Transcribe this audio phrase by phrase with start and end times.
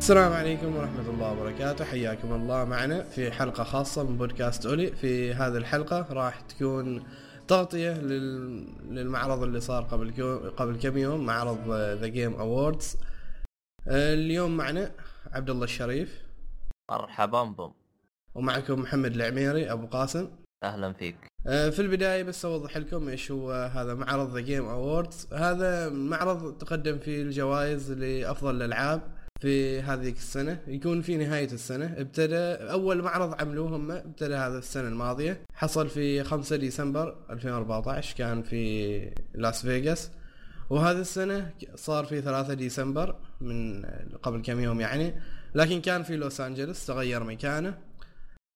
[0.00, 1.84] السلام عليكم ورحمة الله وبركاته.
[1.84, 4.92] حياكم الله معنا في حلقة خاصة من بودكاست أولي.
[4.92, 7.04] في هذه الحلقة راح تكون
[7.48, 8.66] تغطية لل...
[8.94, 10.12] للمعرض اللي صار قبل.
[10.56, 12.96] قبل كم يوم معرض The Game Awards
[13.88, 14.90] اليوم معنا
[15.32, 16.22] عبد الله الشريف.
[16.90, 17.72] مرحبا بكم
[18.34, 20.28] ومعكم محمد العميري أبو قاسم.
[20.64, 21.16] أهلا فيك.
[21.46, 26.58] آه، في البداية بس أوضح لكم إيش هو هذا معرض The Game Awards هذا معرض
[26.58, 29.19] تقدم فيه الجوائز لأفضل الألعاب.
[29.40, 32.36] في هذه السنة يكون في نهاية السنة ابتدى
[32.72, 39.12] أول معرض عملوه هم ابتدى هذا السنة الماضية حصل في 5 ديسمبر 2014 كان في
[39.34, 40.10] لاس فيغاس.
[40.70, 43.84] وهذه السنة صار في 3 ديسمبر من
[44.22, 45.14] قبل كم يوم يعني
[45.54, 47.78] لكن كان في لوس أنجلوس تغير مكانه.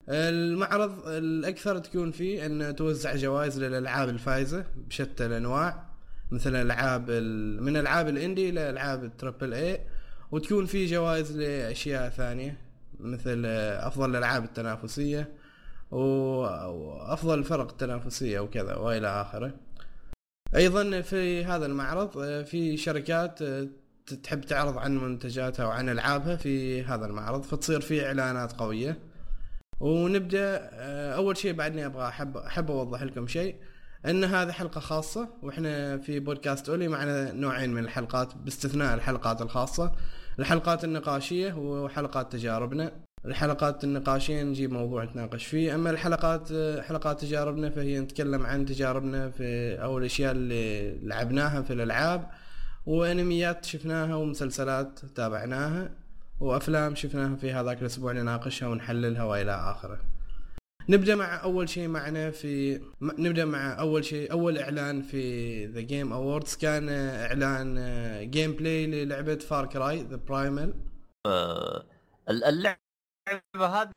[0.09, 5.85] المعرض الأكثر تكون فيه أن توزع جوائز للألعاب الفائزة بشتى الأنواع
[6.31, 7.11] مثل ألعاب
[7.61, 9.81] من ألعاب ال indie إلى ألعاب ال triple A
[10.35, 12.57] وتكون في جوائز لأشياء ثانية
[13.01, 15.33] مثل أفضل الألعاب التنافسية
[15.91, 19.55] وأفضل الفرق التنافسية وكذا وإلى آخره.
[20.57, 23.39] أيضا في هذا المعرض في شركات
[24.23, 28.99] تحب تعرض عن منتجاتها وعن ألعابها في هذا المعرض فتصير في إعلانات قوية.
[29.81, 30.71] ونبدأ
[31.15, 33.57] أول شيء بعدني أبغى احب أحب أوضح لكم شيء
[34.07, 39.93] إن هذه حلقة خاصة وإحنا في بودكاست أولي معنا نوعين من الحلقات باستثناء الحلقات الخاصة.
[40.39, 42.93] الحلقات النقاشية وحلقات تجاربنا.
[43.25, 45.75] الحلقات النقاشية نجيب موضوع نتناقش فيه.
[45.75, 46.49] أما الحلقات
[46.83, 52.31] حلقات تجاربنا فهي نتكلم عن تجاربنا في أو الأشياء اللي لعبناها في الألعاب
[52.87, 55.91] و أنميات شفناها ومسلسلات تابعناها
[56.41, 59.99] وأفلام شفناها في هذاك الأسبوع نناقشها ونحللها وإلى آخره.
[60.89, 66.13] نبدأ مع أول شيء معنا في نبدأ مع أول شيء أول إعلان في The Game
[66.13, 70.75] Awards كان إعلان gameplay للعبة Far Cry The Primal
[72.29, 72.79] اللعبة
[73.57, 73.91] هذه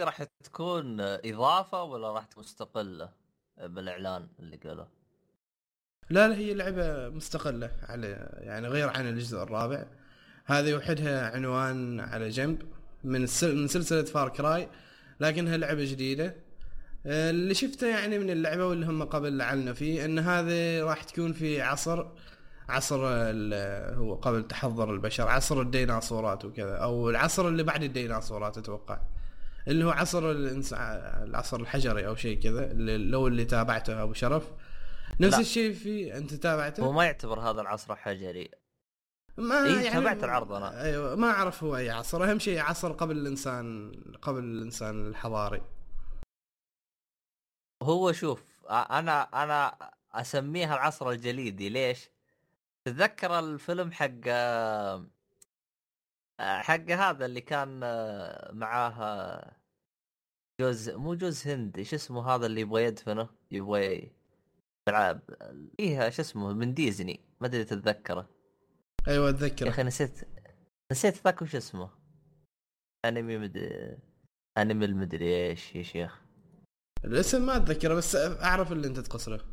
[0.00, 3.12] راح تكون إضافة ولا راح تكون مستقلة
[3.62, 4.88] بالإعلان اللي قاله؟
[6.10, 8.06] لا لا هي لعبة مستقلة على
[8.40, 9.86] يعني غير عن الجزء الرابع.
[10.44, 12.62] هذه وحدها عنوان على جنب.
[13.04, 14.68] من من سلسلة فار كراي
[15.20, 16.36] لكنها لعبة جديدة.
[17.06, 21.32] آه، اللي شفته يعني من اللعبة واللي هم قبل اعلنوا فيه إن هذه راح تكون
[21.32, 22.06] في عصر
[22.68, 23.00] عصر
[23.96, 29.00] هو قبل تحضر البشر عصر الديناصورات وكذا أو العصر اللي بعد الديناصورات أتوقع.
[29.68, 30.30] اللي هو عصر
[31.24, 34.48] العصر الحجري أو شيء كذا لو اللي تابعته أبو شرف.
[35.20, 35.38] نفس.
[35.38, 38.50] الشيء في أنت تابعته؟ هو ما يعتبر هذا العصر حجري.
[39.36, 40.82] ما إيه يعني تابعت العرض أنا.
[40.82, 43.92] أيوه ما أعرف هو اي عصر أهم شيء عصر قبل الإنسان
[44.22, 45.62] قبل الإنسان الحضاري.
[47.82, 49.76] هو شوف أنا أنا
[50.12, 52.10] اسميها العصر الجليدي ليش؟
[52.84, 54.28] تتذكر الفيلم حق
[56.40, 57.80] حق هذا اللي كان
[58.52, 59.52] معاه
[60.60, 64.12] جوز مو جوز هند إيش اسمه هذا اللي يبغى يدفنه؟ يبغى
[64.88, 65.20] يلعب.
[65.76, 67.20] فيها شو اسمه؟ من ديزني.
[67.40, 68.28] ما أدري تتذكره.
[69.08, 70.28] أيوه اتذكر يا أخي نسيت
[70.92, 71.90] نسيت ذاك وش اسمه؟
[73.04, 73.98] أنمي مدري
[74.58, 76.20] أنمي المدري إيش يا شيخ
[77.04, 79.44] الاسم ما أتذكره بس أعرف اللي أنت تقصره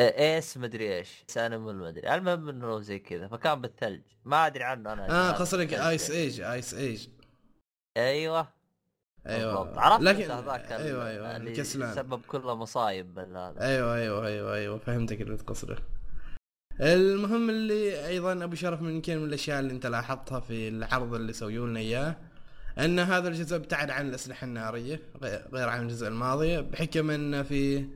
[0.00, 2.14] Ice مدري إيش انمي المدري.
[2.14, 4.02] المهم إنه زي كذا فكان بالثلج.
[4.24, 5.10] ما أدري عنه أنا.
[5.10, 7.08] آه قصدك Ice ايج ايس ايج
[7.96, 8.48] أيوه.
[9.26, 9.80] أيوه.
[9.80, 11.94] عرفت لكن هذاك أيوه أيوه الكسلان.
[11.94, 15.78] سبب كل مصايب هذا أيوه أيوه أيوه أيوه فهمتك اللي تقصده.
[16.80, 21.32] المهم اللي أيضا أبو شرف من يمكن من الأشياء اللي أنت لاحظتها في العرض اللي
[21.32, 22.16] سووا لنا إياه
[22.78, 25.00] أن هذا الجزء ابتعد عن الأسلحة النارية
[25.52, 27.86] غير عن الجزء الماضي بحكم انه في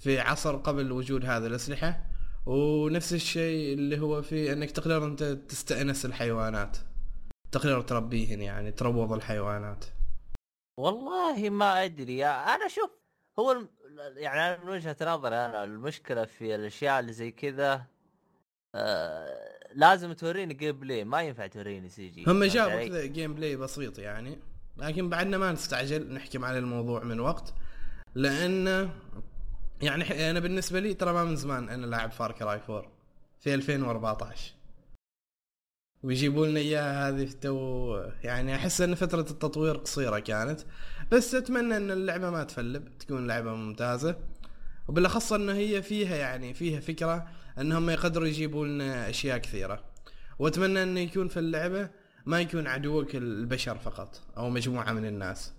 [0.00, 2.00] في عصر قبل وجود هذه الأسلحة.
[2.46, 6.76] ونفس الشيء اللي هو في أنك تقدر أنت تستأنس الحيوانات
[7.52, 9.84] تقدر تربيهن يعني تروض الحيوانات.
[10.78, 12.90] والله ما أدري أنا شوف
[13.38, 13.64] هو
[14.16, 17.86] يعني من وجهة نظري أنا المشكلة في الأشياء اللي زي كذا
[18.74, 21.04] آه، لازم توريني gameplay.
[21.04, 24.38] ما ينفع توريني CG هم جابوا كذا gameplay بسيط يعني
[24.76, 27.54] لكن بعدنا ما نستعجل نحكم على الموضوع من وقت.
[28.14, 28.90] لأن
[29.82, 32.92] يعني أنا بالنسبة لي ترى ما من زمان أنا لاعب Far Cry 4
[33.40, 34.52] في 2014
[36.02, 40.60] ويجيبوا لنا إياها هذه تو يعني أحس أن فترة التطوير قصيرة كانت.
[41.12, 44.16] بس أتمنى أن اللعبة ما ت flop تكون لعبة ممتازة.
[44.88, 47.28] وبالأخص انه هي فيها يعني فيها فكرة
[47.58, 49.84] أنهم يقدروا يجيبوا لنا أشياء كثيرة.
[50.38, 51.90] وأتمنى انه يكون في اللعبة
[52.26, 55.52] ما يكون عدوك البشر فقط أو مجموعة من الناس.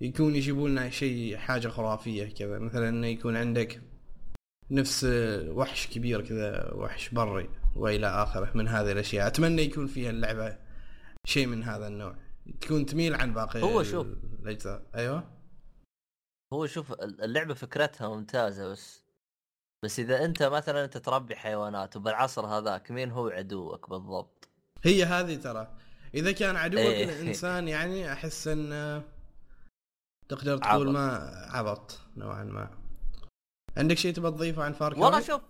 [0.00, 2.58] يكون يجيبوا لنا شيء حاجة خرافية كذا.
[2.58, 3.82] مثلا انه يكون عندك
[4.70, 5.04] نفس
[5.48, 9.26] وحش كبير كذا وحش بري وإلى آخره من هذه الأشياء.
[9.26, 10.58] أتمنى يكون فيها اللعبة
[11.26, 12.16] شيء من هذا النوع.
[12.60, 14.06] تكون تميل عن باقي هو شوف.
[14.42, 14.90] الأجزاء.
[14.94, 15.40] أيوه.
[16.52, 19.04] هو شوف اللعبة فكرتها ممتازة بس
[19.82, 24.48] بس إذا أنت مثلا انت تربي حيوانات وبالعصر هذاك مين هو عدوك بالضبط؟
[24.82, 25.76] هي هذه ترى
[26.14, 27.04] إذا كان عدوك إيه.
[27.04, 29.02] الإنسان يعني أحس إن
[30.28, 30.96] تقدر تقول عبط.
[30.96, 32.70] ما عبط نوعا ما
[33.76, 35.42] عندك شيء تبغى تضيفه عن Far والله؟ شوف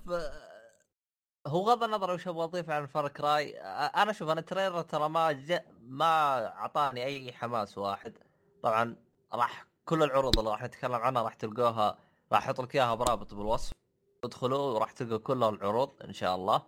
[1.47, 5.09] هو غض النظر وش أبغى أضيف عن Far Cry أنا شوف أنا ال trailer ترى
[5.09, 8.19] ما جاء ما أعطاني أي حماس واحد
[8.63, 8.97] طبعا
[9.35, 11.99] راح كل العروض اللي راح نتكلم عنها راح تلقوها
[12.33, 13.80] راح أحط لك إياها برابط بالوصف
[14.25, 16.63] ادخلوا وراح تلقوا كل العروض إن شاء الله.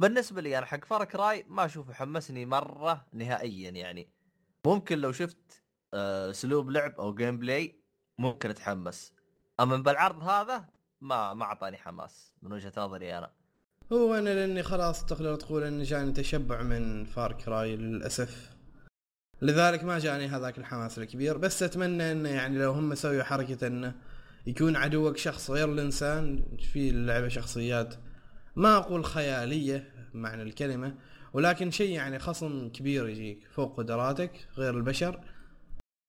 [0.00, 4.08] بالنسبة لي أنا حق Far Cry ما أشوفه حمسني مرة نهائيا يعني.
[4.66, 5.62] ممكن لو شفت
[5.94, 7.82] آه، أسلوب لعب أو gameplay
[8.18, 9.12] ممكن أتحمس.
[9.60, 10.68] أما بالعرض هذا
[11.00, 13.32] ما ما أعطاني حماس من وجهة نظري أنا.
[13.92, 18.54] هو أنا لأني خلاص تقدر تقول ان جاني تشبع من Far Cry للأسف.
[19.42, 23.94] لذلك ما جاني هذاك الحماس الكبير بس أتمنى إنه يعني لو هم سووا حركة إنه
[24.46, 27.94] يكون عدوك شخص غير الإنسان في اللعبة شخصيات
[28.56, 30.94] ما أقول خيالية معنى الكلمة
[31.32, 35.20] ولكن شيء يعني خصم كبير يجيك فوق قدراتك غير البشر.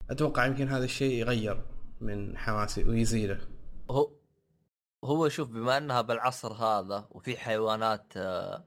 [0.09, 1.65] أتوقع يمكن هذا الشيء يغير
[2.01, 3.39] من حماسي ويزيده.
[3.91, 4.11] هو
[5.03, 8.63] هو شوف بما أنها بالعصر هذا وفي حيوانات آه،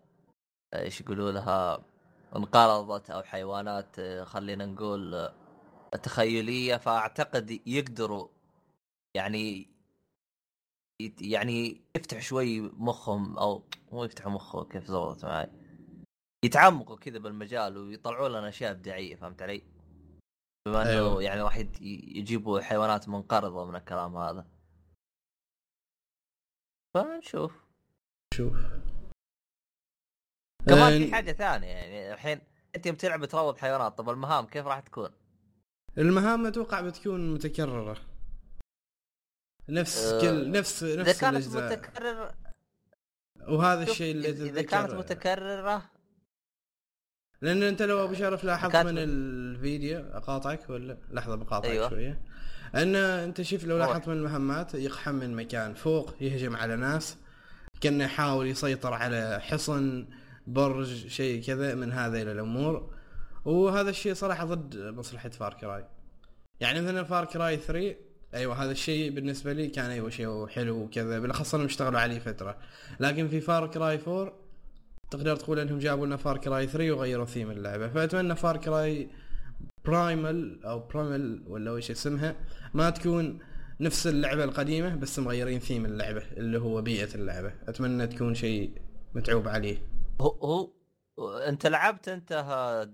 [0.75, 1.85] إيش يقولوا لها
[2.37, 5.32] انقرضت أو حيوانات آه، خلينا نقول آه،
[6.03, 8.29] تخيلية فأعتقد يقدروا
[9.17, 9.69] يعني
[11.21, 15.51] يعني يفتح شوي مخهم أو مو يفتحوا مخه كيف زبطت معي
[16.45, 19.63] يتعمقوا كذا بالمجال ويطلعوا لنا أشياء إبداعية فهمت علي؟
[20.69, 21.23] بما إنه أيوة.
[21.23, 24.47] يعني راح يجيبوا حيوانات منقرضة من الكلام هذا
[26.95, 27.65] فنشوف
[28.35, 28.57] شوف
[30.69, 32.41] كمان في حاجة ثانية يعني الحين
[32.77, 35.11] أنت يوم تلعب تروض حيوانات طب المهام كيف راح تكون؟
[35.99, 38.18] المهام أتوقع بتكون متكررة
[39.69, 41.73] نفس كل نفس إذا نفس كانت الأجزاء.
[41.79, 42.35] متكرر
[43.49, 45.91] وهذا الشيء اللي إذا كانت متكررة.
[47.43, 51.88] لأن أنت لو أبو شرف لاحظت كانت- من الفيديو أقاطعك ولا؟ لحظة بقاطعك أيوة.
[51.91, 52.20] شوية.
[52.75, 53.79] أن أنت شوف لو.
[53.79, 57.17] لاحظت من المهمات يقحم من مكان فوق يهجم على ناس
[57.81, 60.07] كأنه يحاول يسيطر على حصن
[60.47, 62.95] برج شيء كذا من هذه الأمور.
[63.45, 65.85] وهذا الشيء صراحة ضد مصلحة Far Cry.
[66.61, 67.97] يعني مثلا Far Cry 3
[68.35, 72.56] أيوه هذا الشيء بالنسبة لي كان أيوه شيء حلو وكذا بالأخص إنهم اشتغلوا عليه فترة.
[73.00, 74.32] لكن في Far Cry 4
[75.11, 77.88] تقدر تقول إنهم جابوا لنا Far Cry 3 وغيروا ثيم اللعبة.
[77.88, 79.09] فأتمنى Far Cry
[79.85, 82.37] Primal أو Primal ولا وش اسمها
[82.75, 83.38] ما تكون
[83.80, 87.52] نفس اللعبة القديمة بس مغيرين ثيم اللعبة اللي هو بيئة اللعبة.
[87.68, 88.73] أتمنى تكون شيء
[89.14, 89.82] متعوب عليه.
[90.20, 90.77] هو هو
[91.19, 92.33] انت لعبت انت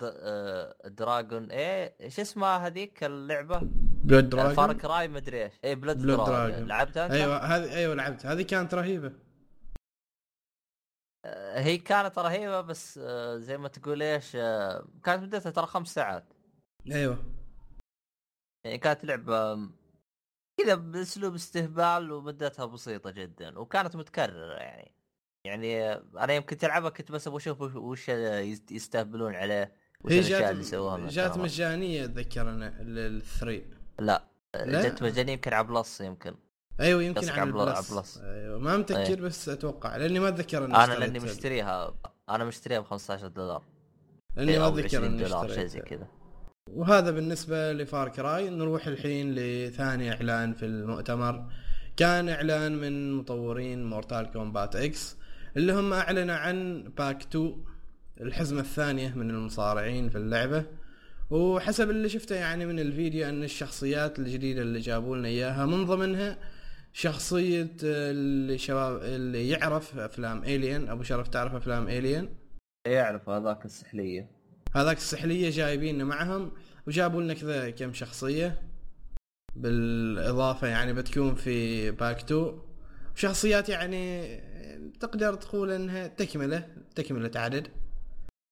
[0.02, 3.61] آه، Dragon إيه إيش اسمها هذيك اللعبة؟
[4.04, 5.52] Blood Far Dragon Cry مدري إيش.
[5.64, 6.69] إيه Blood, Blood Dragon Dragon.
[6.69, 9.12] لعبتها انت؟ أيوه هذه أيوه لعبت هذه كانت رهيبة.
[11.25, 14.33] آه، هي كانت رهيبة بس آه، زي ما تقول إيش
[15.02, 16.25] كانت مدتها ترى خمس ساعات.
[16.93, 17.19] أيوه.
[18.64, 19.54] يعني كانت لعبة
[20.61, 24.95] كذا بأسلوب استهبال ومدتها بسيطة جدا وكانت متكررة يعني.
[25.46, 29.72] يعني أنا يوم كنت العبها كنت بس أبغى أشوف وش- وش يست- يستهبلون عليه
[30.04, 31.38] وش الأشياء اللي سووها جات.
[31.38, 33.66] مجانية أتذكر أنا ال three
[34.00, 34.24] لا,
[34.54, 34.88] لا.
[34.88, 36.34] جت مجانية يمكن على Plus يمكن.
[36.80, 38.18] أيوه يمكن على على بل- ال Plus على Plus.
[38.18, 39.16] أيوه ما متذكر أيه.
[39.16, 41.94] بس أتوقع لأني ما أتذكر أنا اشتريت لأني مشتريها
[42.28, 43.62] أنا مشتريها ب 15 دولار.
[44.36, 46.08] لأني ما أو أتذكر 20 اني دولار شيء زي كذا.
[46.70, 51.46] وهذا بالنسبة ل Far Cry نروح الحين لثاني إعلان في المؤتمر.
[51.96, 55.16] كان إعلان من مطورين Mortal Kombat X
[55.56, 57.64] اللي هم اعلنوا عن pack 2
[58.20, 60.66] الحزمة الثانية من المصارعين في اللعبة.
[61.30, 66.38] وحسب اللي شفته يعني من الفيديو أن الشخصيات الجديدة اللي جابوا لنا إياها من ضمنها
[66.92, 72.28] شخصية اللي شباب اللي يعرف أفلام Alien أبو شرف تعرف أفلام Alien
[72.87, 74.30] يعرف هذاك السحلية.
[74.75, 76.52] هذاك السحلية جايبين معهم
[76.87, 78.62] وجابوا لنا كذا كم شخصية.
[79.56, 82.58] بالإضافة يعني بتكون في pack 2
[83.14, 84.25] شخصيات يعني
[85.00, 87.68] تقدر تقول إنها تكملة تكملة عدد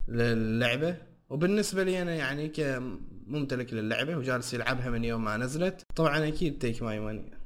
[0.09, 0.97] للعبة.
[1.31, 6.83] وبالنسبة لي أنا يعني كممتلك للعبة وجالس يلعبها من يوم ما نزلت طبعا أكيد take
[6.83, 7.39] my money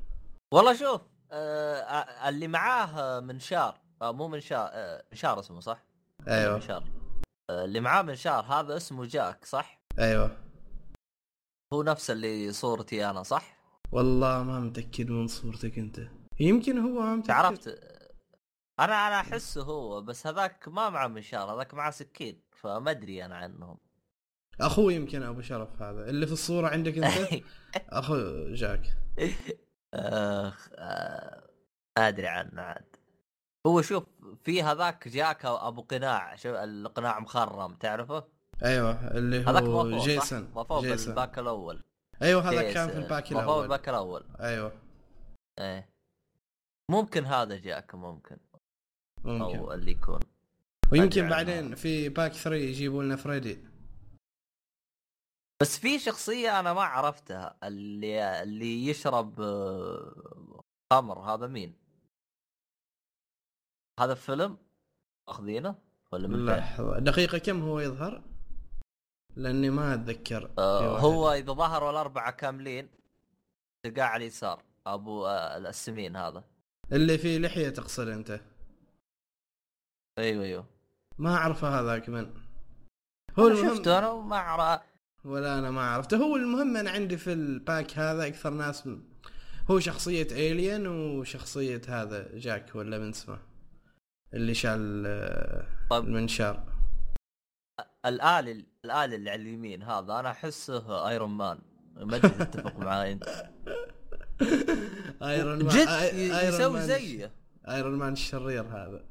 [0.54, 1.00] والله شوف
[1.32, 5.84] آه اللي معاه منشار آه مو منشار آه منشار اسمه صح؟
[6.28, 6.54] أيوه.
[6.54, 6.84] منشار
[7.50, 10.36] آه اللي معاه منشار هذا اسمه جاك صح؟ أيوه.
[11.72, 13.56] هو نفس اللي صورتي أنا صح؟
[13.92, 16.00] والله ما متأكد من صورتك أنت.
[16.40, 17.26] يمكن هو ما متأكد.
[17.28, 17.95] تعرفت
[18.80, 23.37] أنا أنا أحسه هو بس هذاك ما معه منشار هذاك معه سكين فما أدري أنا
[23.37, 23.78] عنهم.
[24.61, 26.11] أخوي يمكن أبو شرف هذا.
[26.11, 27.45] اللي في الصورة عندك أنت؟
[27.88, 28.14] اخو
[28.54, 28.96] Jack.
[29.95, 31.49] أخ آه،
[31.99, 32.97] ما أدري عنه عاد.
[33.66, 34.04] هو شوف
[34.45, 38.25] في هذاك Jack أبو قناع شوف القناع مخرم تعرفه؟
[38.64, 41.06] أيوه اللي هذاك هو Jason ضافوه Jason.
[41.06, 41.85] بال pack الأول.
[42.23, 43.61] أيوه هذا كان في ال pack الأول.
[43.61, 44.25] بالباك الأول.
[44.40, 44.73] أيوه.
[45.59, 45.88] إيه.
[46.90, 48.37] ممكن هذا Jack ممكن.
[49.26, 50.21] ممكن أو اللي يكون
[50.92, 51.28] ويمكن.
[51.28, 53.58] بعدين في pack 3 يجيبوا لنا Freddy
[55.61, 60.61] بس في شخصية أنا ما عرفتها اللي اللي يشرب آه،
[60.92, 61.75] خمر هذا مين؟
[64.00, 64.59] هذا فيلم
[65.28, 65.75] أخذينه
[66.12, 68.23] ولا من فين؟ لحظة دقيقة كم هو يظهر؟
[69.37, 70.99] لأني ما أتذكر في آه.
[70.99, 72.88] هو إذا ظهروا الأربعة كاملين
[73.83, 76.45] تلقاه على اليسار أبو آه السمين هذا
[76.92, 78.40] اللي فيه لحية تقصد أنت
[80.18, 80.66] أيوه أيوه.
[81.18, 82.30] ما اعرفه هذاك من
[83.38, 84.80] هو المهم شفته أنا وما أعرف.
[85.25, 86.16] ولا أنا ما عرفته.
[86.16, 88.88] هو المهم أنا عندي في ال pack هذا أكثر ناس.
[89.70, 93.38] هو شخصية Alien وشخصية هذا Jack ولا من اسمه؟
[94.35, 95.99] اللي شال آه،.
[95.99, 96.62] المنشار
[98.06, 101.58] الآلي الآلي اللي على اليمين هذا أنا أحسه Iron Man
[101.96, 103.25] ما أدري تتفق معي أنت.
[105.22, 107.32] Iron Man جد Iron يسوي زيه.
[107.68, 109.04] Iron Man الشرير هذا.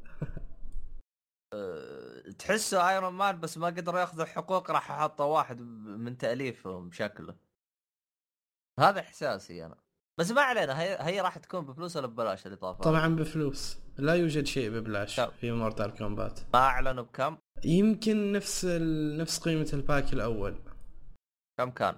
[2.40, 7.36] تحسه Iron Man بس ما قدروا ياخذوا الحقوق راح حطوا واحد من تأليفهم شكله
[8.80, 9.76] هذا إحساسي أنا.
[10.18, 13.78] بس ما علينا هي, هي راح تكون بفلوس ولا ببلاش الاضافه طبعا بفلوس.
[13.98, 15.32] لا يوجد شيء ببلاش طب.
[15.32, 19.18] في Mortal Kombat ما أعلنوا بكم؟ يمكن نفس ال...
[19.18, 20.56] نفس قيمة ال pack الأول.
[21.58, 21.96] كم كان؟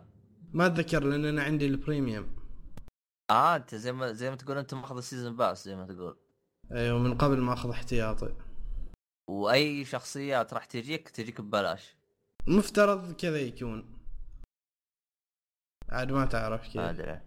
[0.53, 2.35] ما أتذكر لأن أنا عندي ال premium.
[3.31, 6.17] آه أنت زي ما زي ما تقول أنت ماخذ ال season pass زي ما تقول.
[6.71, 8.35] أيوه من قبل ما أخذ احتياطي.
[9.27, 11.95] وأي شخصيات راح تجيك تجيك ببلاش.
[12.47, 13.97] مفترض كذا يكون.
[15.89, 17.21] عاد ما تعرف كيف أدري.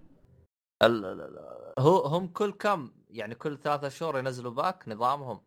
[1.79, 5.41] هو هم كل كم؟ يعني كل ثلاثة شهور ينزلوا pack نظامهم.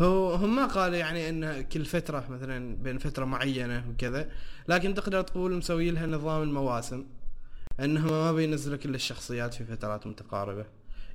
[0.00, 4.32] هو هم ما قالوا يعني إنه كل فترة مثلا بين فترة معينة وكذا
[4.68, 7.06] لكن تقدر تقول مسوي لها نظام المواسم
[7.80, 10.66] إنهم ما بينزلوا كل الشخصيات في فترات متقاربة.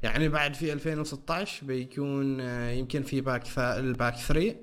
[0.03, 3.79] يعني بعد في 2016 بيكون آه، يمكن في pack ثا...
[3.79, 4.55] ال pack 3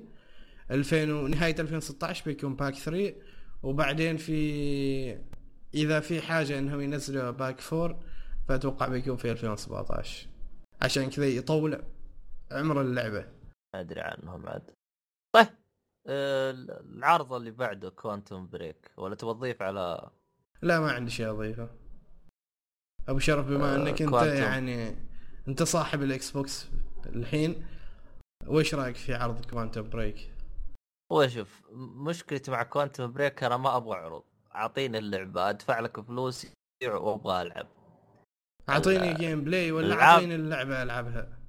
[0.71, 3.15] 2000 و- نهاية 2016 بيكون pack 3
[3.63, 5.17] وبعدين في
[5.73, 7.99] إذا في حاجة إنهم ينزلوا pack 4
[8.47, 10.27] فأتوقع بيكون في 2017
[10.81, 11.83] عشان كذا يطول
[12.51, 13.25] عمر اللعبة.
[13.73, 14.71] ما أدري عنهم عاد.
[15.35, 15.47] طيب
[16.07, 16.51] آه،
[16.95, 20.09] العرض اللي بعده Quantum Break ولا تبغى تضيف على؟
[20.61, 21.69] لا ما عندي شيء أضيفه.
[23.07, 24.13] أبو شرف بما آه، إنك أنت.
[24.13, 24.95] يعني
[25.47, 26.67] انت صاحب ال Xbox
[27.05, 27.67] الحين
[28.47, 30.31] وش رأيك في عرض Quantum Break
[31.11, 34.23] هو شوف مشكلتي مع Quantum Break أنا ما أبغى عروض.
[34.55, 36.47] أعطيني اللعبة أدفع لك فلوس
[36.83, 37.67] وأبغى ألعب.
[38.69, 40.01] أعطيني gameplay ولا.
[40.01, 41.39] أعطيني اللعبة ألعبها؟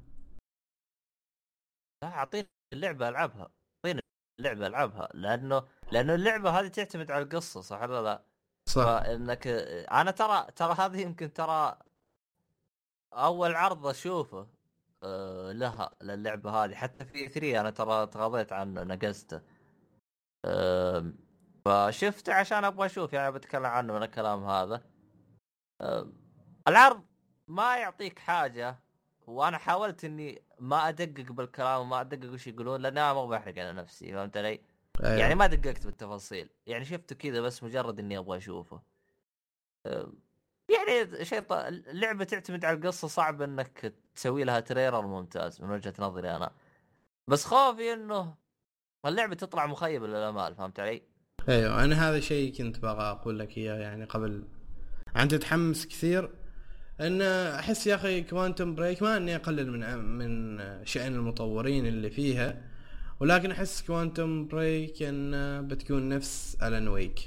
[2.02, 3.50] لا أعطيني اللعبة ألعبها.
[3.84, 4.00] أعطيني
[4.40, 5.08] اللعبة ألعبها.
[5.14, 8.24] لأنه لأنه اللعبة هذه تعتمد على القصة صح ولا لا؟
[8.68, 8.84] صح.
[8.84, 9.46] فانك
[9.92, 11.78] أنا ترى ترى هذه يمكن ترى
[13.16, 14.46] أول عرض أشوفه
[15.02, 16.74] آه، لها للعبة هذه.
[16.74, 19.40] حتى في 3 أنا ترى تغاضيت عنه نقزته
[20.44, 21.18] آم،
[21.64, 24.82] فشفته عشان أبغى أشوف يعني بتكلم عنه من الكلام هذا.
[25.80, 26.12] آم،
[26.68, 27.04] العرض
[27.48, 28.78] ما يعطيك حاجة
[29.26, 33.72] وأنا حاولت إني ما أدقق بالكلام وما أدقق وش يقولون لأن أنا ما بحرق على
[33.72, 34.60] نفسي فهمت علي؟
[35.04, 35.18] أيوة.
[35.18, 36.48] يعني ما دققت بالتفاصيل.
[36.66, 38.82] يعني شفته كذا بس مجرد إني أبغى أشوفه.
[39.86, 40.18] أم،
[40.68, 41.52] يعني شيء ط...
[41.52, 46.50] اللعبة تعتمد على القصة صعب إنك تسوي لها تريلر ممتاز من وجهة نظري أنا.
[47.28, 48.34] بس خوفي إنه
[49.06, 51.02] اللعبه تطلع مخيبة للأمال فهمت علي؟
[51.48, 54.44] أيوه أنا هذا شيء كنت بغى أقول لك إياه يعني قبل.
[55.16, 56.30] أنت تتحمس كثير.
[57.00, 62.62] إن أحس يا أخي Quantum Break ما إني أقلل من من شأن المطورين اللي فيها.
[63.20, 67.18] ولكن أحس كوانتم بريك إن بتكون نفس Alan Wake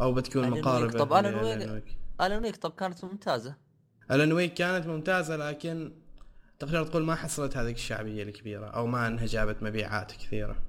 [0.00, 0.50] أو بتكون.
[0.50, 3.54] مقاربة طب ل Alan Wake- Alan Wake طب كانت ممتازة؟
[4.10, 5.92] Alan Wake كانت ممتازة لكن
[6.58, 10.62] تقدر تقول ما حصلت هذيك الشعبية الكبيرة أو ما انها جابت مبيعات كثيرة.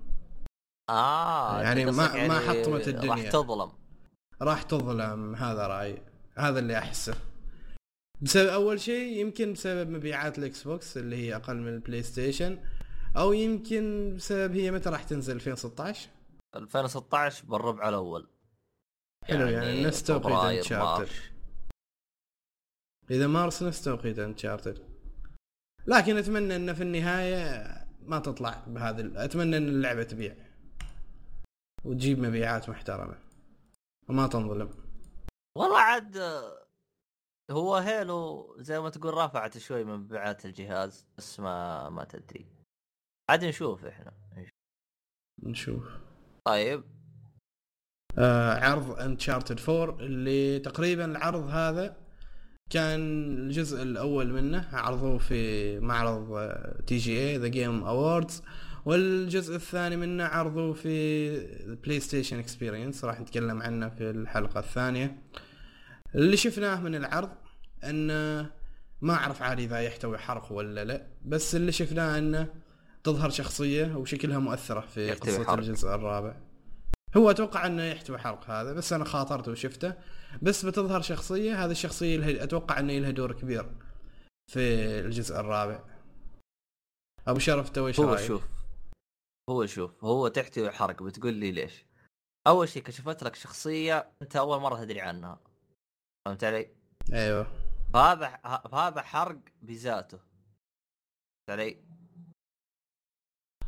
[0.90, 3.12] آه يعني ما- قصدك ما حطمت الدنيا.
[3.24, 3.72] راح تظلم.
[4.42, 6.02] راح تظلم هذا رأيي.
[6.38, 7.16] هذا اللي أحسه.
[8.22, 12.60] بسبب أول شيء يمكن بسبب مبيعات ال Xbox اللي هي أقل من ال PlayStation
[13.18, 16.10] أو يمكن بسبب هي متى راح تنزل 2016
[16.56, 18.28] 2016 بالربع الأول.
[19.24, 20.72] حلو يعني نفس توقيت.
[23.12, 24.86] إذا مارس نفس توقيت Uncharted
[25.88, 27.66] لكن أتمنى انه في النهاية
[28.02, 30.36] ما تطلع بهذا ال- أتمنى إن اللعبة تبيع.
[31.84, 33.18] وتجيب مبيعات محترمة.
[34.10, 34.70] وما تنظلم.
[35.58, 36.18] والله عاد
[37.52, 42.46] هو هيلو زي ما تقول رفعت شوي من مبيعات الجهاز بس ما ما تدري.
[43.30, 44.12] عاد نشوف إحنا.
[45.44, 45.90] نشوف.
[46.46, 46.84] طيب.
[48.18, 52.05] آه عرض انشارتد 4 اللي تقريبا العرض هذا
[52.70, 53.00] كان
[53.38, 58.44] الجزء الأول منه عرضوه في معرض آه، TGA The Game Awards
[58.86, 65.18] والجزء الثاني منه عرضوه في PlayStation Experience راح نتكلم عنه في الحلقة الثانية.
[66.16, 67.30] اللي شفناه من العرض
[67.84, 68.52] انه
[69.02, 72.48] ما أعرف عادي إذا يحتوي حرق ولا لا بس اللي شفناه انه
[73.04, 75.58] تظهر شخصية وشكلها مؤثرة في قصة حرق.
[75.58, 76.36] الجزء الرابع.
[77.18, 79.94] هو أتوقع إنه يحتوي حرق هذا بس أنا خاطرت وشفته.
[80.42, 83.72] بس بتظهر شخصية هذه الشخصية لها أتوقع إنه لها دور كبير
[84.52, 84.60] في
[85.00, 85.84] الجزء الرابع
[87.28, 88.44] أبو شرف تو إيش هو؟ شوف
[89.50, 91.86] هو شوف هو تحتوي حرق بتقول لي ليش
[92.48, 95.40] أول شيء كشفت لك شخصية أنت أول مرة تدري عنها
[96.26, 96.70] فهمت علي؟
[97.14, 97.48] أيوه
[97.94, 98.38] فهذا
[98.72, 101.86] فهذا حرق بذاته فهمت علي؟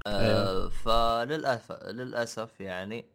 [0.08, 3.06] آه فللأسف للأسف يعني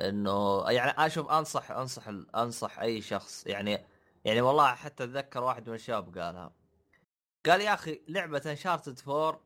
[0.00, 3.84] إنه يعني أشوف أنصح أنصح أنصح أي شخص يعني
[4.24, 6.52] يعني والله حتى أتذكر واحد من الشباب قالها.
[7.46, 9.40] قال يا أخي لعبة انشارتد 4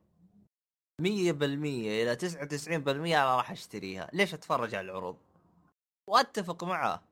[1.00, 4.10] 100% إلى 99% أنا راح أشتريها.
[4.12, 5.16] ليش أتفرج على العروض؟
[6.08, 7.02] وأتفق معه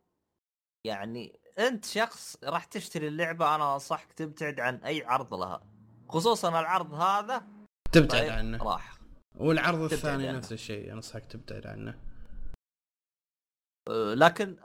[0.86, 5.62] يعني أنت شخص راح تشتري اللعبة أنا أنصحك تبتعد عن أي عرض لها.
[6.08, 7.46] خصوصا العرض هذا
[7.92, 8.64] تبتعد طيب عنه.
[8.64, 8.98] راح.
[9.36, 10.32] والعرض الثاني.
[10.32, 12.07] نفس الشيء أنصحك تبتعد عنه.
[14.14, 14.56] لكن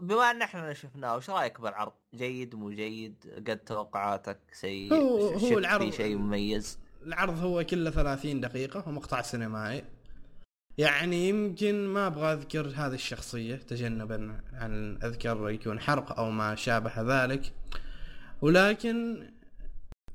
[0.00, 5.58] بما ان إحنا شفناه وش رأيك بالعرض؟ جيد مو جيد؟ قد توقعاتك سيء؟ هو- هو
[5.58, 9.84] العرض- فيه شيء مميز؟ العرض هو كله 30 دقيقة ومقطع سينمائي
[10.78, 16.92] يعني يمكن ما أبغى أذكر هذه الشخصية تجنبا عن اذكر يكون حرق أو ما شابه
[17.24, 17.52] ذلك
[18.42, 19.26] ولكن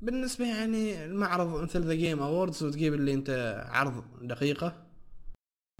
[0.02, 4.86] بالنسبة يعني المعرض مثل The Game Awards وتجيب اللي أنت عرض دقيقة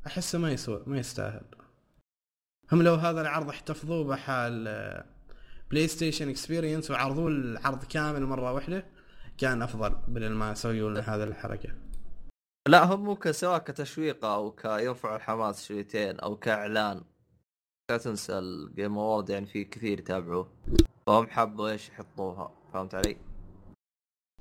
[0.07, 1.43] أحسه ما يسوى ما يستاهل
[2.73, 4.65] هم لو هذا العرض احتفظوه بحال
[5.71, 8.87] PlayStation Experience وعرضوه العرض كامل مرة واحدة
[9.39, 11.75] كان أفضل بدل ما يسويوا لنا هذه الحركة.
[12.69, 17.03] لا هم ممكن سواء كتشويق أو كيرفع الحماس شويتين أو كإعلان.
[17.91, 20.53] لا تنسى ال Game Award يعني في كثير يتابعوه.
[21.07, 23.17] فهم حبوا إيش يحطوها فهمت علي؟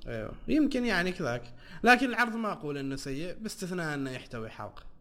[0.06, 1.54] أيوه يمكن يعني كذاك.
[1.84, 4.95] لكن العرض ما أقول إنه سيء باستثناء إنه يحتوي حلقة.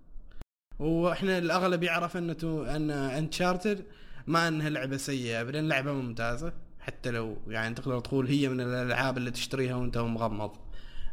[0.80, 3.86] وإحنا الاغلب يعرف انه تو ان انشارتد
[4.28, 6.54] ما انها لعبة سيئة ابدا لعبة ممتازة.
[6.80, 10.58] حتى لو يعني تقدر تقول هي من الألعاب اللي تشتريها وانت مغمض.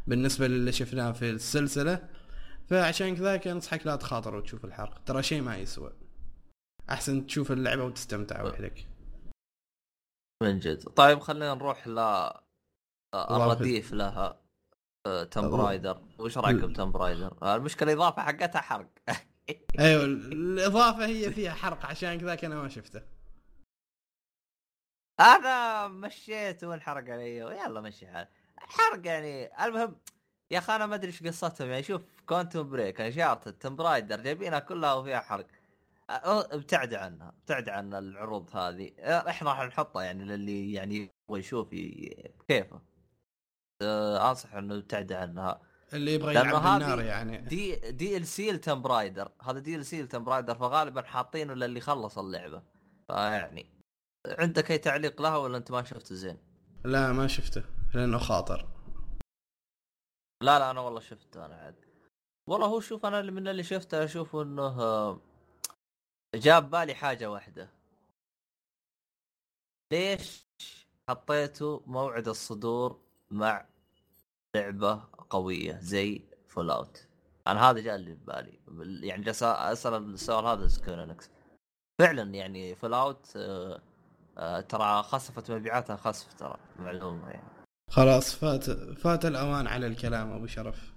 [0.07, 2.09] بالنسبة للي شفناه في السلسلة
[2.69, 5.03] فعشان كذاك أنصحك لا تخاطر وتشوف الحرق.
[5.05, 5.93] ترى شيء ما يسوى.
[6.89, 8.87] أحسن تشوف اللعبة وتستمتع وحدك.
[10.43, 10.83] من جد.
[10.83, 11.99] طيب خلينا نروح ل
[13.13, 13.53] إضافة.
[13.53, 14.39] الرديف لها
[15.31, 15.65] Tomb الله.
[15.65, 18.89] Raider وش رايك ال- ب Tomb Raider؟ المشكلة الاضافه حقتها حرق.
[19.79, 20.03] أيوه
[20.33, 23.01] الإضافة هي فيها حرق عشان كذاك أنا ما شفته.
[25.19, 28.27] أنا مشيت وانحرق علي يلا مشي حال
[28.57, 29.95] حرق يعني المهم
[30.51, 34.59] يا أخي أنا ما أدري إيش قصتهم يعني شوف Quantum Break Uncharted Tomb Raider جايبينها
[34.59, 35.47] كلها وفيها حرق.
[36.09, 38.91] أه، ابتعد عنها ابتعد عن العروض هذه.
[38.99, 40.95] أه، إحنا راح نحطها يعني للي يعني
[41.29, 41.75] يبغى يشوف
[43.81, 45.61] أه، أنصح إنه ابتعد عنها.
[45.93, 47.37] اللي يبغى يلعب بالنار يعني.
[47.37, 52.63] D DLC ل Tomb Raider هذا DLC ل Tomb Raider فغالبا حاطينه للي خلص اللعبة.
[53.07, 53.69] فيعني
[54.27, 56.37] عندك أي تعليق لها ولا أنت ما شفته زين؟
[56.85, 58.67] لا ما شفته لأنه خاطر.
[60.43, 61.75] لا لا أنا والله شفته أنا عاد.
[62.49, 65.19] والله هو شوف أنا اللي من اللي شفته أشوف إنه آه،
[66.35, 67.69] جاب بالي حاجة واحدة.
[69.93, 70.47] ليش
[71.09, 73.01] حطيتوا موعد الصدور
[73.31, 73.65] مع
[74.55, 77.07] لعبة قوية زي Fallout
[77.47, 78.21] أنا هذا جاء اللي في
[78.67, 79.07] بالي.
[79.07, 81.29] يعني جالس اسال السؤال هذا Square Enix
[82.01, 83.25] فعلا يعني Fallout
[84.69, 87.49] ترى خسفت مبيعاتها خسف ترى معلومة يعني.
[87.91, 88.69] خلاص فات
[88.99, 90.93] فات الأوان على الكلام أبو شرف.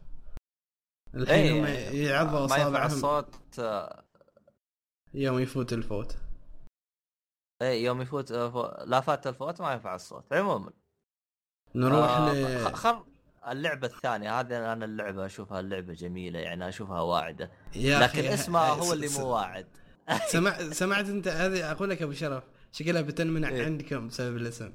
[1.15, 2.87] الحين هم إيه، يعضوا ما ينفع أصابعهم.
[2.87, 4.05] الصوت آه،
[5.15, 6.17] يوم يفوت الفوت.
[7.63, 10.33] اي يوم يفوت آه، فو- لا فات الفوت ما ينفع الصوت.
[10.33, 10.73] عموما.
[11.75, 13.05] نروح آه، ل خ- خل
[13.53, 17.51] اللعبة الثانية هذه أنا اللعبة أشوفها اللعبه جميلة يعني أشوفها واعدة.
[17.75, 19.67] يا لكن اسمها هو اللي مو واعد.
[20.33, 23.65] سمع سمعت أنت هذه؟ أقول لك أبو شرف شكلها بتنمنع إيه.
[23.65, 24.73] عندكم بسبب الاسم.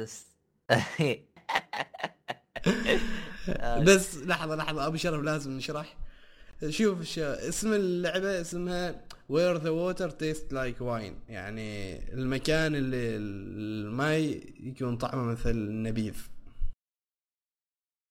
[0.00, 0.26] بس
[3.86, 5.96] بس لحظة لحظة أبو شرف لازم نشرح.
[6.68, 7.18] شوف.
[7.18, 15.22] اسم اللعبة اسمها Where the Water Tastes Like Wine يعني المكان اللي الماي يكون طعمه
[15.22, 16.16] مثل النبيذ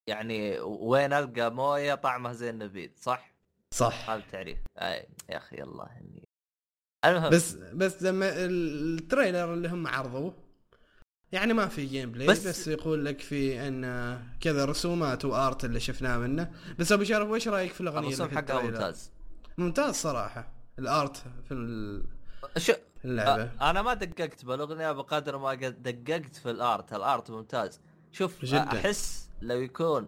[0.10, 3.32] يعني وين ألقى موية طعمها زي النبيذ صح؟
[3.74, 6.24] صح هذا التعريف أي يا أخي الله اني
[7.06, 10.34] المهم بس بس لما ال trailer اللي هم عرضوه
[11.32, 15.80] يعني ما في gameplay بس, بس يقول لك في إن كذا رسومات و art اللي
[15.80, 16.52] شفناه منه.
[16.80, 19.12] بس أبو شرف وش رأيك في الأغنية الرسوم حقها ممتاز.
[19.58, 20.52] ممتاز صراحة.
[20.80, 22.04] ال art في ال...
[22.58, 22.74] شو
[23.06, 23.52] اللعبة.
[23.62, 26.94] أنا ما دققت بالأغنية بقدر ما دققت في ال art.
[26.94, 27.80] ال art ممتاز.
[28.12, 28.64] شوف جدا.
[28.64, 30.08] أحس لو يكون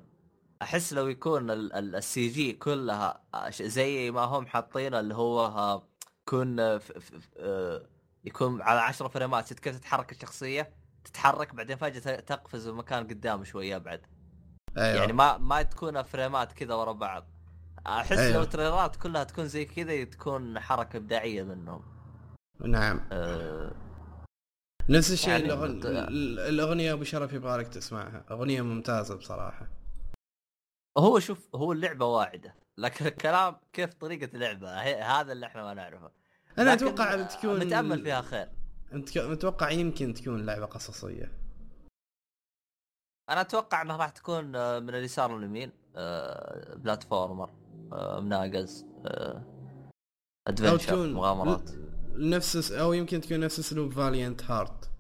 [0.61, 5.81] أحس لو يكون ال CG كلها زي ما هم حاطين اللي هو
[6.27, 7.81] يكون آه،
[8.25, 14.01] يكون على 10 فريمات كيف تتحرك الشخصية؟ تتحرك بعدين فجأة تقفز المكان قدام شوية بعد
[14.77, 14.99] أيوة.
[14.99, 17.27] يعني ما ما تكون فريمات كذا ورا بعض.
[17.87, 18.37] أحس أيوة.
[18.37, 21.83] لو تريلرات كلها تكون زي كذا تكون حركة إبداعية منهم.
[22.61, 23.07] نعم.
[23.11, 23.71] أه...
[24.89, 25.81] نفس الشيء يعني الأغن...
[26.39, 28.25] الأغنية أبو شرف يبغى لك تسمعها.
[28.31, 29.67] أغنية ممتازة بصراحة.
[30.97, 36.11] هو شوف هو اللعبة واعدة لكن الكلام كيف طريقة اللعبه هذا اللي إحنا ما نعرفه.
[36.57, 38.49] أنا أتوقع تكون متامل فيها خير.
[38.93, 41.31] أنت متوقع يمكن تكون لعبة قصصية.
[43.29, 47.49] أنا أتوقع إنها راح تكون آه، من اليسار لليمين آه، بلاتفورمر
[47.93, 48.85] آه، مناقز
[50.47, 51.71] adventure مغامرات.
[52.15, 54.91] نفس أو يمكن تكون نفس أسلوب Valiant Hearts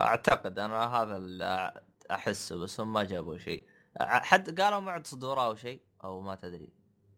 [0.00, 3.64] أعتقد أنا هذا اللي أحسه بس هم ما جابوا شيء.
[4.00, 6.72] حد قالوا موعد صدور أو شيء أو ما تدري.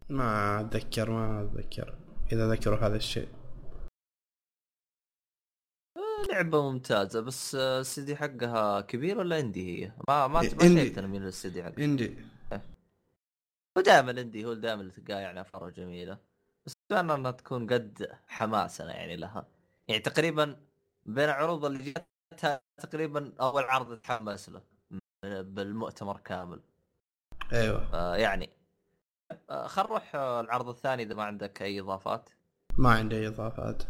[0.09, 1.97] ما أتذكر ما أتذكر.
[2.31, 3.29] إذا ذكروا هذا الشيء.
[6.29, 10.63] لعبة ممتازة بس الستوديو حقها كبير ولا indie هي؟ ما ما شفت
[10.97, 11.85] أنا من الستوديو حقها.
[11.85, 12.17] indie.
[13.77, 16.17] هو دائما اندي هو دائما اللي تلقاه يعني افكاره جميلة.
[16.65, 19.47] بس اتمنى أنها تكون قد حماسنا يعني لها.
[19.87, 20.57] يعني تقريبا
[21.05, 21.93] بين العروض اللي
[22.33, 24.61] جتها تقريبا أول عرض تحمس له
[25.23, 26.59] بالمؤتمر كامل.
[27.53, 27.89] أيوه.
[27.93, 28.49] آه يعني
[29.49, 32.29] آه خل نروح العرض الثاني إذا ما عندك أي إضافات.
[32.77, 33.83] ما عندي أي إضافات.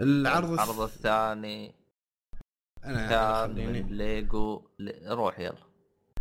[0.00, 1.74] العرض العرض الثاني.
[2.84, 4.62] أنا كان من ليجو
[5.06, 5.68] روح يلا.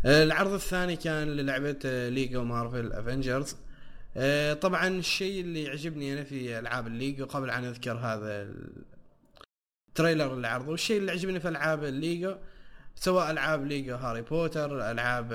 [0.06, 3.56] العرض الثاني كان للعبة LEGO Marvel Avengers
[4.62, 8.54] طبعا الشيء اللي يعجبني أنا في ألعاب الليجو قبل أن أذكر هذا
[9.88, 12.36] ال trailer اللي عرضوه الشيء اللي يعجبني في ألعاب الليجو
[12.96, 15.34] سواء ألعاب LEGO Harry Potter ألعاب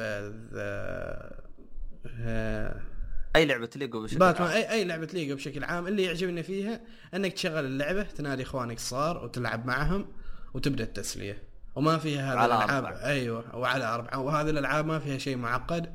[3.36, 4.56] أي لعبة ليجو بشكل باتمان عام.
[4.56, 5.86] اي أي لعبة ليجو بشكل عام.
[5.86, 6.80] اللي يعجبني فيها
[7.14, 10.12] إنك تشغل اللعبة تنادي إخوانك الصغار وتلعب معهم
[10.54, 11.42] وتبدأ التسلية.
[11.74, 14.18] وما فيها هذه الألعاب أيوه وعلى أربعة.
[14.18, 15.92] وهذه الألعاب ما فيها شيء معقد.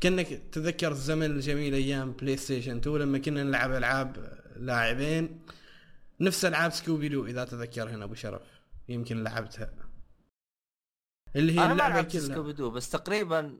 [0.00, 5.40] كأنك تذكر الزمن الجميل أيام PlayStation 2 لما كنا نلعب ألعاب لاعبين.
[6.20, 8.42] نفس ألعاب سكوبي دو إذا تذكر هنا أبو شرف.
[8.88, 9.70] يمكن لعبتها.
[11.36, 12.22] اللي هي أنا اللعبة كلها.
[12.22, 13.58] سكوبي دو بس تقريبا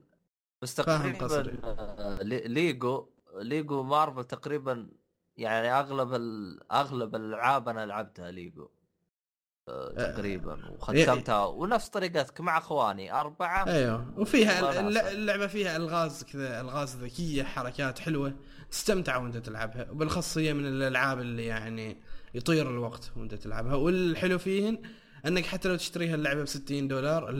[0.64, 1.42] بس تقريبا
[2.46, 3.08] Lego
[3.40, 4.88] Lego Marvel تقريبا
[5.36, 6.12] يعني أغلب
[6.72, 8.68] أغلب الألعاب أنا لعبتها ليجو
[9.68, 16.60] آه، آه، تقريبا وختمتها ونفس طريقتك مع أخواني أربعة أيوه وفيها اللعبة فيها ألغاز كذا
[16.60, 18.34] ألغاز ذكية حركات حلوة
[18.70, 21.96] تستمتع وأنت تلعبها وبالاخص هي من الألعاب اللي يعني
[22.34, 24.82] يطير الوقت وأنت تلعبها والحلو فيهن
[25.26, 27.30] أنك حتى لو تشتريها اللعبة ب 60 دولار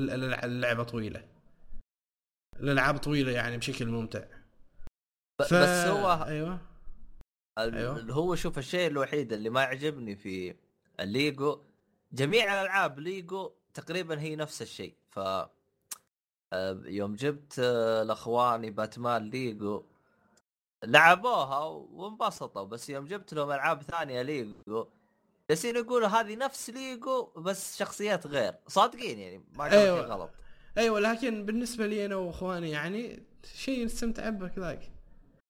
[0.44, 1.33] اللعبة طويلة.
[2.60, 4.24] الالعاب طويلة يعني بشكل ممتع.
[5.38, 5.54] ف...
[5.54, 6.58] بس هو أيوه.
[7.58, 8.00] أيوة.
[8.12, 10.54] هو شوف الشيء الوحيد اللي ما يعجبني في
[11.00, 11.60] الليجو
[12.12, 14.94] جميع الألعاب ليجو تقريبا هي نفس الشيء.
[15.10, 15.18] ف
[16.52, 19.84] آه، يوم جبت آه، لاخواني Batman Lego
[20.84, 22.64] لعبوها وانبسطوا.
[22.64, 24.86] بس يوم جبت لهم ألعاب ثانية ليجو
[25.50, 28.54] جالسين يقولوا هذه نفس ليجو بس شخصيات غير.
[28.68, 30.00] صادقين يعني ما أيوة.
[30.00, 30.30] غلط.
[30.78, 33.22] أيوه لكن بالنسبة لي أنا وإخواني يعني
[33.54, 34.90] شيء نستمتع به كذاك.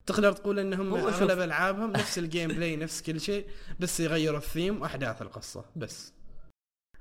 [0.07, 3.47] تقدر تقول إنهم أغلب ألعابهم نفس ال gameplay نفس كل شيء
[3.81, 6.13] بس يغيروا الثيم وأحداث القصة بس.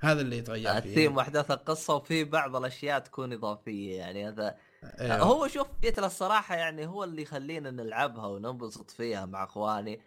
[0.00, 0.78] هذا اللي يتغير فيه.
[0.78, 4.28] الثيم وأحداث القصة وفي بعض الأشياء تكون إضافية يعني.
[4.28, 4.56] هذا
[5.00, 5.18] أيوه.
[5.18, 10.00] هو شوف جيت الصراحة يعني هو اللي يخلينا نلعبها وننبسط فيها مع إخواني.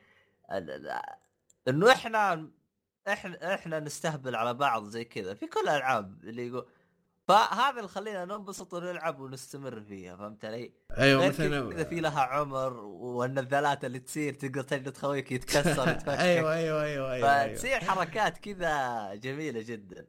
[1.67, 2.49] إنه إحنا
[3.07, 5.33] إحنا إحنا نستهبل على بعض زي كذا.
[5.33, 6.67] في كل الالعاب اللي يقول
[7.27, 12.73] فهذا اللي خلينا ننبسط ونلعب ونستمر فيها فهمت علي؟ أيوه مثلا كذا في لها عمر
[12.83, 17.55] والنذالات اللي تصير تقدر تجلد خويك يتكسر يتفكك أيوه أيوه أيوه أيوه, أيوة.
[17.55, 20.07] فتصير حركات كذا جميلة جدا.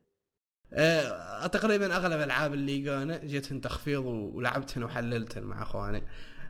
[0.72, 6.02] آه، تقريبا أغلب ألعاب أنا جتهن تخفيض ولعبتهن وحللتهن مع اخواني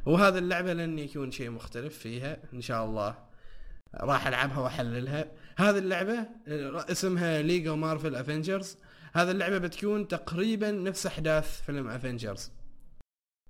[0.06, 3.18] وهذه اللعبة لن يكون شيء مختلف فيها إن شاء الله
[3.94, 5.24] راح ألعبها وأحللها.
[5.56, 8.76] هذه اللعبة آه، اسمها Lego Marvel Avengers
[9.12, 12.52] هذه اللعبة بتكون تقريبا نفس أحداث فيلم Avengers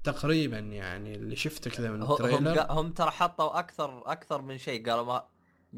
[0.04, 2.54] تقريبا يعني اللي شفته كذا من هم ال trailer.
[2.54, 4.90] قا- هم ترى حطوا أكثر أكثر من شيء.
[4.90, 5.24] قالوا ما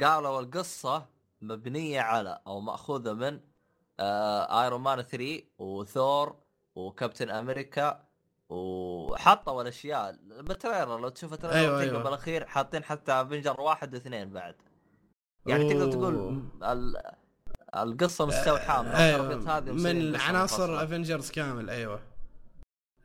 [0.03, 1.07] قالوا القصة
[1.41, 3.41] مبنية على أو مأخوذة من
[4.01, 6.37] آه Iron Man 3 و Thor
[6.75, 8.05] و Captain America
[8.49, 10.17] وحطوا الأشياء.
[10.23, 12.03] بال trailer لو تشوف ال trailer أيوة، أيوة.
[12.03, 14.55] بالأخير حاطين حتى Avenger واحد واثنين بعد.
[15.47, 16.73] يعني تقدر تقول أوه.
[16.73, 17.03] ال...
[17.77, 20.85] القصة مستوحاه من الخرابيط هذه من عناصر.
[20.85, 22.03] Avengers كامل أيوه.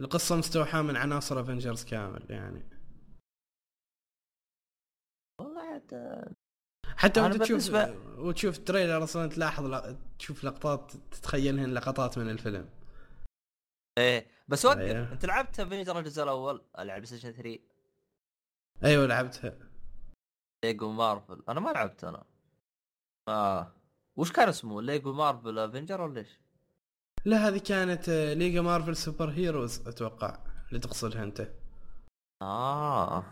[0.01, 2.63] القصة مستوحاه من عناصر Avengers كامل يعني.
[5.41, 6.25] والله عاد
[6.97, 9.97] حتى أنا وأنت تشوف بالنسبة- وتشوف trailer أصلا تلاحظ ل...
[10.19, 12.69] تشوف لقطات تتخيلهن لقطات من الفيلم.
[13.97, 15.12] إيه بس وقف أيوه.
[15.13, 17.60] أنت لعبت Avenger الجزء الأول؟ على PlayStation 3
[18.84, 19.58] أيوه لعبتها.
[20.65, 21.43] Lego Marvel.
[21.49, 22.23] أنا ما لعبت أنا.
[23.30, 23.71] آه.
[24.17, 26.39] وش كان اسمه؟ Lego Marvel Avenger ولا إيش؟
[27.25, 30.38] لا هذه كانت آه، Lego Marvel Super Heroes أتوقع
[30.69, 31.51] اللي تقصدها أنت.
[32.41, 33.23] آه.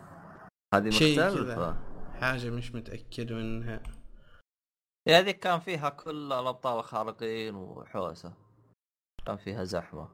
[0.74, 1.76] هذه مختلفة.
[2.20, 3.82] حاجة مش متأكد منها.
[5.08, 8.34] هذيك كان فيها كل الأبطال الخارقين وحوسة.
[9.26, 10.08] كان فيها زحمة.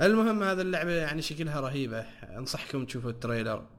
[0.00, 2.00] المهم هذه اللعبة يعني شكلها رهيبة.
[2.38, 3.77] أنصحكم تشوفوا التريلر.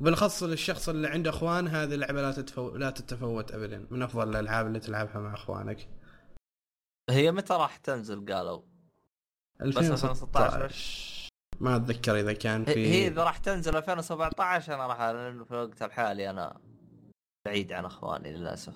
[0.00, 2.76] بالاخص للشخص اللي عنده أخوان هذه اللعبة لا تتفو...
[2.76, 3.86] لا تتفوت ابدا.
[3.90, 5.88] من أفضل الألعاب اللي تلعبها مع أخوانك.
[7.10, 8.62] هي متى راح تنزل؟ قالوا؟
[9.60, 11.28] 2016
[11.60, 15.82] ما أتذكر إذا كان في هي إذا راح تنزل 2017 أنا راح لأن في الوقت
[15.82, 16.30] الحالي.
[16.30, 16.60] أنا
[17.46, 18.74] بعيد عن أخواني للأسف.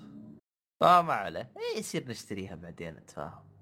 [0.81, 1.51] فما عليه.
[1.57, 3.53] إيه يصير نشتريها بعدين نتفاهم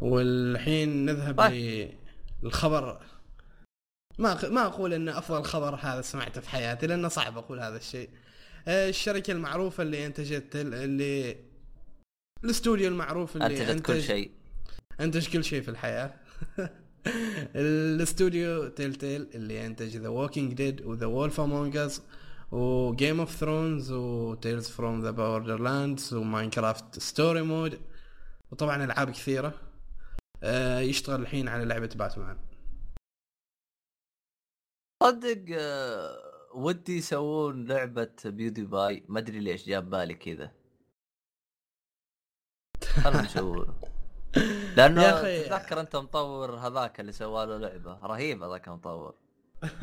[0.00, 1.98] والحين نذهب طيب.
[2.42, 3.06] للخبر
[4.18, 8.10] ما ما أقول انه أفضل خبر هذا سمعته في حياتي لأنه صعب أقول هذا الشيء.
[8.68, 11.36] آه، الشركة المعروفة اللي إنتجت اللي
[12.44, 14.30] الاستوديو المعروف اللي إنتجت كل شيء.
[15.00, 16.14] إنتج كل شيء في الحياة.
[17.56, 22.02] الاستوديو Telltale اللي إنتج The Walking Dead و The Wolf Among Us
[22.50, 27.80] و Game of Thrones و Tales from the Borderlands و Minecraft Story Mode
[28.50, 29.54] وطبعا ألعاب كثيرة.
[30.42, 32.36] آه، يشتغل الحين على لعبة باتمان
[35.02, 36.16] صدق آه،
[36.54, 40.50] ودي يسوون لعبة بيودي باي ما أدري ليش جاب بالي كذا.
[42.84, 43.66] خلنا نشوف
[44.76, 49.14] لأنه تتذكر أنت مطور هذاك اللي سوى له لعبة؟ رهيب هذاك المطور.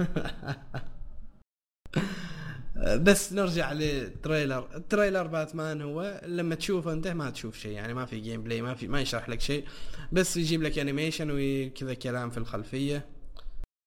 [3.05, 4.75] بس نرجع للتريلر.
[4.75, 8.73] التريلر باتمان هو لما تشوفه أنت ما تشوف شيء يعني ما في جيم بلاي ما
[8.73, 9.65] في ما يشرح لك شيء
[10.11, 13.18] بس يجيب لك انيميشن وكذا كلام في الخلفية.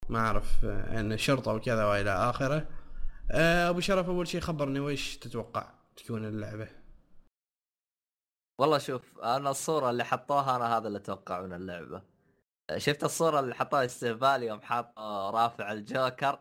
[0.08, 2.66] ما أعرف آه، إن شرطة وكذا وإلى آخره.
[3.30, 6.68] آه، أبو شرف أول شيء خبرني وش تتوقع تكون اللعبة؟
[8.58, 12.02] والله شوف أنا الصورة اللي حطوها أنا هذا اللي أتوقع من اللعبة
[12.76, 16.38] شفت الصورة اللي حطوها استهبال يوم حاط آه، رافع الجوكر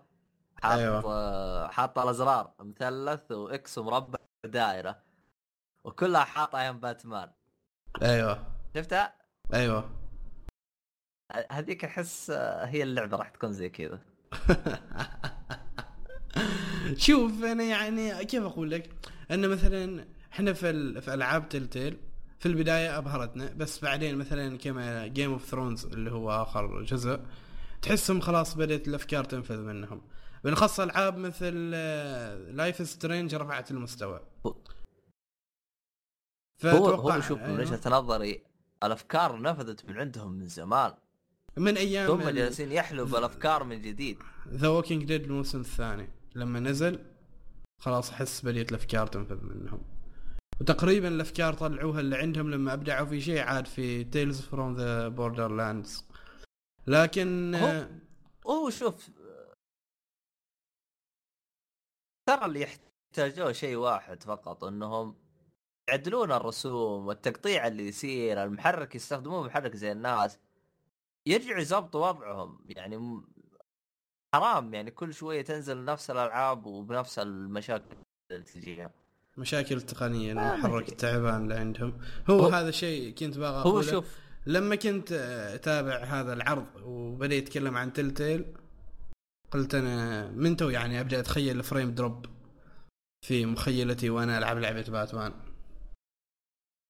[0.63, 1.67] حاط أيوة.
[1.67, 5.01] حاط الأزرار مثلث وإكس ومربع ودائرة
[5.83, 7.31] وكلها حاطة يم باتمان.
[8.01, 8.43] أيوه.
[8.75, 9.13] شفتها؟
[9.53, 10.00] أيوه.
[11.51, 13.99] هذيك أحس آه، هي اللعبة راح تكون زي كذا.
[16.97, 18.89] شوف أنا يعني كيف أقول لك؟
[19.31, 21.97] ان مثلا إحنا في ال- في ألعاب Telltale
[22.39, 27.19] في البداية أبهرتنا بس بعدين مثلا كما Game of Thrones اللي هو آخر جزء
[27.81, 30.01] تحسهم خلاص بدأت الأفكار تنفذ منهم.
[30.43, 31.53] بالاخص ألعاب مثل
[32.55, 34.19] Life Strange رفعت المستوى.
[36.65, 37.59] هو هو شوف من أيوه.
[37.59, 38.43] وجهة نظري
[38.83, 40.93] الأفكار نفذت من عندهم من زمان.
[41.57, 44.17] من أيام ثم جالسين يحلوا بالافكار من جديد.
[44.47, 46.09] The Walking Dead الموسم الثاني.
[46.35, 47.05] لما نزل
[47.81, 49.81] خلاص أحس بديت الأفكار تنفذ منهم.
[50.61, 56.05] وتقريبا الأفكار طلعوها اللي عندهم لما أبدعوا في شيء عاد في Tales from the Borderlands
[56.87, 57.87] لكن هو-
[58.47, 59.09] هو شوف
[62.29, 65.15] ترى اللي يحتاجوه شيء واحد فقط إنهم
[65.89, 70.39] يعدلون الرسوم والتقطيع اللي يصير المحرك يستخدمون محرك زي الناس.
[71.27, 73.21] يرجعوا يظبطوا وضعهم يعني
[74.35, 77.95] حرام يعني كل شوية تنزل نفس الألعاب وبنفس المشاكل
[78.31, 78.91] اللي تجيها.
[79.37, 80.89] مشاكل تقنية آه، المحرك.
[80.89, 81.97] التعبان اللي عندهم.
[82.29, 84.05] هو, هو- هذا شيء كنت باغى هو شوف
[84.45, 85.11] لما كنت
[85.55, 88.53] أتابع هذا العرض وبدأ يتكلم عن Telltale
[89.51, 92.25] قلت أنا من تو يعني أبدأ أتخيل ال frame drop
[93.25, 95.33] في مخيلتي وأنا ألعب لعبة باتمان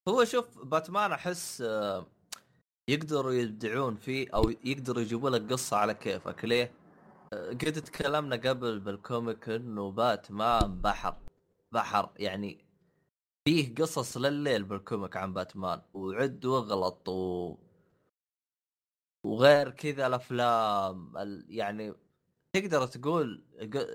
[0.08, 2.06] هو شوف باتمان أحس آه،
[2.88, 6.44] يقدروا يبدعون فيه أو يقدروا يجيبوا لك قصة على كيفك.
[6.44, 6.72] ليه؟
[7.32, 11.16] آه، قد تكلمنا قبل بال comic إنه باتمان بحر.
[11.72, 12.64] بحر يعني
[13.44, 15.82] فيه قصص لليل بالكوميك عن باتمان.
[15.94, 17.56] وعد واغلط و...
[19.24, 21.16] وغير كذا الأفلام.
[21.18, 21.46] ال...
[21.48, 21.94] يعني
[22.52, 23.44] تقدر تقول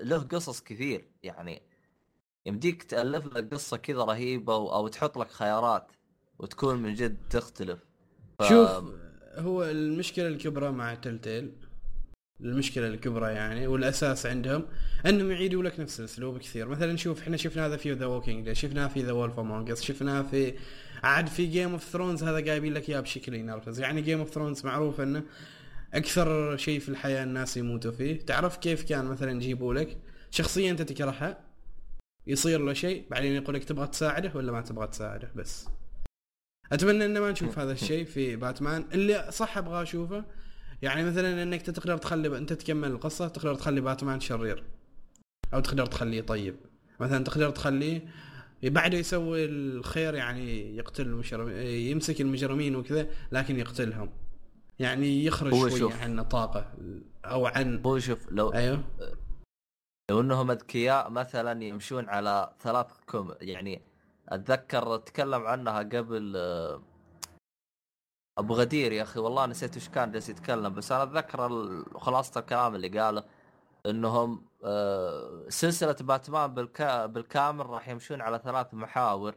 [0.02, 1.10] له قصص كثير.
[1.22, 1.62] يعني
[2.46, 4.54] يمديك تألف لك قصة كذا رهيبة.
[4.54, 5.92] أو تحط لك خيارات
[6.38, 7.87] وتكون من جد تختلف.
[8.38, 8.48] ف...
[8.48, 8.70] شوف
[9.36, 11.52] هو المشكلة الكبرى مع تلتيل
[12.40, 14.64] المشكلة الكبرى يعني والأساس عندهم
[15.06, 16.68] أنهم يعيدوا لك نفس الأسلوب كثير.
[16.68, 20.54] مثلا شوف إحنا شفنا هذا في The Walking شفناه في The Wolf Among شفناه في
[21.02, 24.66] عاد في Game of Thrones هذا جايبين لك إياه بشكل ينرفز يعني Game of Thrones
[24.66, 25.22] معروف إنه
[25.94, 28.20] أكثر شيء في الحياة الناس يموتوا فيه.
[28.20, 29.98] تعرف كيف كان مثلا يجيبوا لك؟
[30.30, 31.40] شخصيه انت تكرهها
[32.26, 35.68] يصير له شيء بعدين يقول لك تبغى تساعده ولا ما تبغى تساعده بس.
[36.72, 38.84] أتمنى ان ما نشوف هذا الشيء في باتمان.
[38.92, 40.24] اللي صح أبغى أشوفه
[40.82, 44.64] يعني مثلا إنك تقدر تخلي أنت تكمل القصة تقدر تخلي باتمان شرير
[45.54, 46.56] أو تقدر تخليه طيب.
[47.00, 48.02] مثلا تقدر تخليه
[48.62, 54.10] بعد يسوي الخير يعني يقتل المجرمين يمسك المجرمين وكذا لكن يقتلهم.
[54.78, 56.02] يعني يخرج شوي شوف.
[56.02, 56.72] عن نطاقه
[57.24, 58.84] أو عن هو شوف لو أيوه.
[60.10, 63.82] لو إنهم أذكياء مثلا يمشون على ثلاث كم يعني
[64.28, 66.82] أتذكر تكلم عنها قبل آه،
[68.38, 69.20] أبو غدير يا أخي.
[69.20, 71.48] والله نسيت وش كان جالس يتكلم بس أنا أتذكر
[71.98, 73.24] خلاصة الكلام اللي قاله
[73.86, 79.34] إنهم آه، سلسلة باتمان بالكا بالكامل راح يمشون على ثلاث محاور.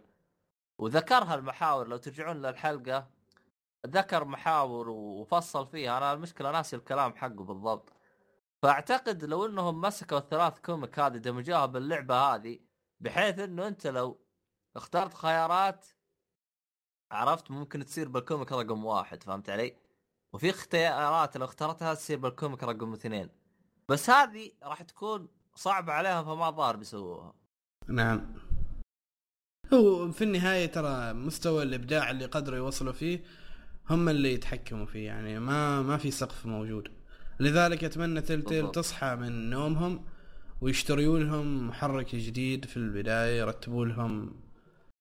[0.80, 3.08] وذكرها المحاور لو ترجعون للحلقة
[3.88, 5.97] ذكر محاور وفصل فيها.
[5.97, 7.93] أنا المشكلة ناسي الكلام حقه بالضبط.
[8.63, 12.60] فأعتقد لو إنهم مسكوا الثلاث كوميك هذه دمجوها باللعبة هذه
[12.99, 14.19] بحيث إنه أنت لو
[14.76, 15.86] اخترت خيارات
[17.12, 19.76] عرفت ممكن تصير بال comic رقم واحد فهمت علي؟
[20.34, 23.30] وفي اختيارات لو اخترتها تصير بال comic رقم اثنين
[23.90, 27.34] بس هذه راح تكون صعبة عليهم فما ظهر بيسووها
[27.88, 28.34] نعم
[29.74, 33.24] هو في النهاية ترى مستوى الإبداع اللي قدروا يوصلوا فيه
[33.90, 36.88] هم اللي يتحكموا فيه يعني ما ما في سقف موجود
[37.40, 38.72] لذلك أتمنى تلتيل.
[38.72, 40.06] تصحى من نومهم
[40.62, 44.34] ويشتروا لهم محرك جديد في البداية يرتبوا لهم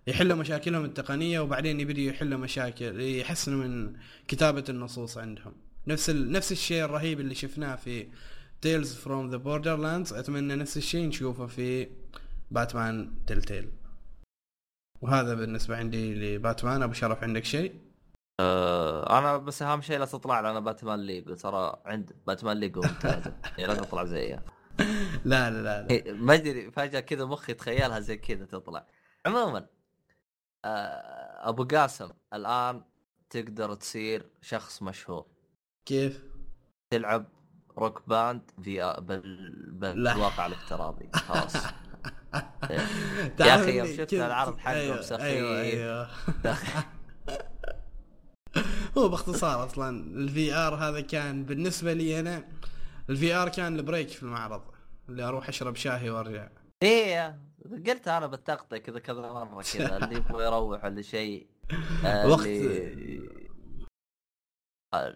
[0.06, 3.96] يحلوا مشاكلهم التقنية وبعدين يبدوا يحلوا مشاكل يحسنوا من
[4.28, 5.52] كتابة النصوص عندهم.
[5.86, 6.32] نفس ال...
[6.32, 8.08] نفس الشيء الرهيب اللي شفناه في
[8.60, 11.88] Tales from the Borderlands أتمنى نفس الشيء نشوفه في
[12.50, 13.70] باتمان تلتيل
[15.00, 16.82] وهذا بالنسبة عندي لباتمان.
[16.82, 17.74] أبو شرف عندك شيء؟
[18.40, 21.34] أه أنا بس أهم شيء لا تطلع لنا باتمان ليج.
[21.36, 24.42] ترى عند باتمان ليج ممتازة يعني لا تطلع زيها
[25.24, 25.90] لا لا لا, لا.
[25.90, 28.86] إيه، ما أدري فجأة كذا مخي تخيلها زي كذا تطلع.
[29.26, 29.79] عموما آه،
[30.64, 32.82] أبو قاسم الآن
[33.30, 35.26] تقدر تصير شخص مشهور.
[35.86, 36.24] كيف؟
[36.90, 37.26] تلعب
[37.78, 39.70] Rock Band في بال...
[39.72, 41.08] بالواقع الافتراضي.
[41.14, 41.54] خلاص.
[42.70, 45.20] يا تعرف أخي يوم شفت العرض حقهم أيوة سخيف.
[45.20, 45.60] أيوه.
[45.60, 46.10] أيوه.
[48.98, 52.44] هو باختصار أصلا ال VR هذا كان بالنسبة لي أنا
[53.10, 54.62] ال VR كان ال break في المعرض
[55.08, 56.48] اللي أروح أشرب شاهي وأرجع.
[56.82, 57.40] إيه
[57.86, 61.46] قلت أنا بتقطع كذا كذا مرة كذا اللي يبغى يروح ولا شيء
[62.04, 62.46] آه، وقت-
[64.94, 65.14] آه،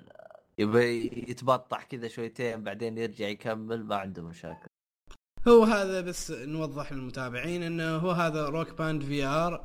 [0.59, 4.67] يبغى يتبطح كذا شويتين بعدين يرجع يكمل ما عنده مشاكل.
[5.49, 9.65] هو هذا بس نوضح للمتابعين إنه هو هذا Rock Band VR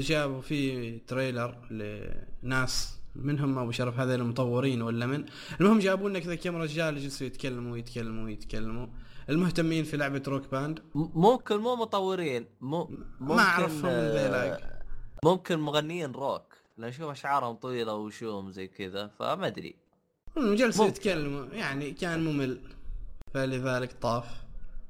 [0.00, 1.56] جابوا فيه trailer
[2.42, 5.24] لناس منهم أبو شرف هذا المطورين ولا من؟
[5.60, 8.86] المهم جابوا لنا كذا كم رجال جلسوا يتكلموا يتكلموا يتكلموا.
[9.30, 10.82] المهتمين في لعبة Rock Band.
[10.94, 14.82] ممكن مو مطورين مو ممكن ما أعرفهم آه، ذيلاك.
[15.24, 16.54] ممكن مغنيين روك.
[16.78, 19.76] لأن أشوف أشعارهم طويلة وشوم زي كذا فما أدري.
[20.36, 20.86] جلسوا.
[20.86, 21.46] يتكلموا.
[21.46, 22.60] يعني كان ممل.
[23.34, 24.26] فلذلك طاف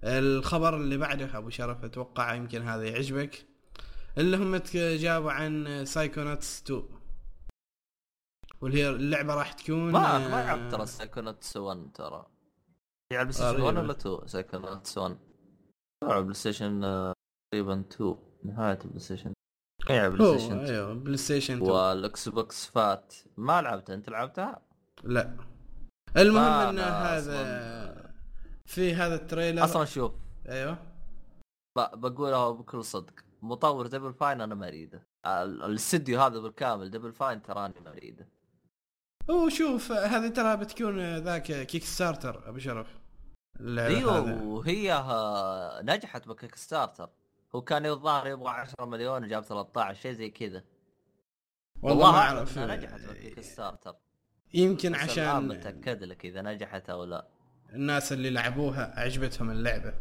[0.05, 3.47] الخبر اللي بعده أبو شرف أتوقع يمكن هذا يعجبك.
[4.18, 6.82] اللي هم جابوا عن Psychonauts 2
[8.61, 12.26] واللي هي اللعبة راح تكون ما آه، ما لعبت ترى Psychonauts 1 ترى.
[13.12, 13.66] هي على البلاي ستيشن غريبة.
[13.66, 15.18] 1 ولا 2 Psychonauts 1
[16.04, 17.12] على البلاي ستيشن آه،
[17.52, 19.32] تقريبا 2 نهايه البلاي ستيشن
[19.88, 23.14] هي على البلاي ستيشن 2 أيوه بلاي ستيشن 2 والاكس بوكس فات.
[23.36, 23.94] ما لعبتها.
[23.94, 24.62] أنت لعبتها؟
[25.04, 25.36] لا.
[26.16, 28.12] المهم إن هذا
[28.66, 29.64] في هذا ال trailer.
[29.64, 30.12] أصلا شوف
[30.48, 30.72] أيوه.
[31.78, 33.14] ب- بقولها بكل صدق.
[33.42, 38.28] مطور Double Fine أنا ما اريده ال- الاستديو هذا بالكامل Double Fine تراني ما اريده
[39.30, 42.99] هو شوف هذه ترى بتكون ذاك Kickstarter أبو شرف.
[43.78, 44.42] أيوه.
[44.42, 47.11] وهي آه، نجحت ب Kickstarter
[47.54, 50.64] هو كان الظاهر يبغى 10 مليون وجاب 13 شيء زي كذا.
[51.82, 52.58] والله ما أعرف.
[52.58, 53.94] نجحت ب Kickstarter
[54.54, 57.28] يمكن عشان متأكد لك إذا نجحت أو لا.
[57.72, 59.94] الناس اللي لعبوها عجبتهم اللعبة.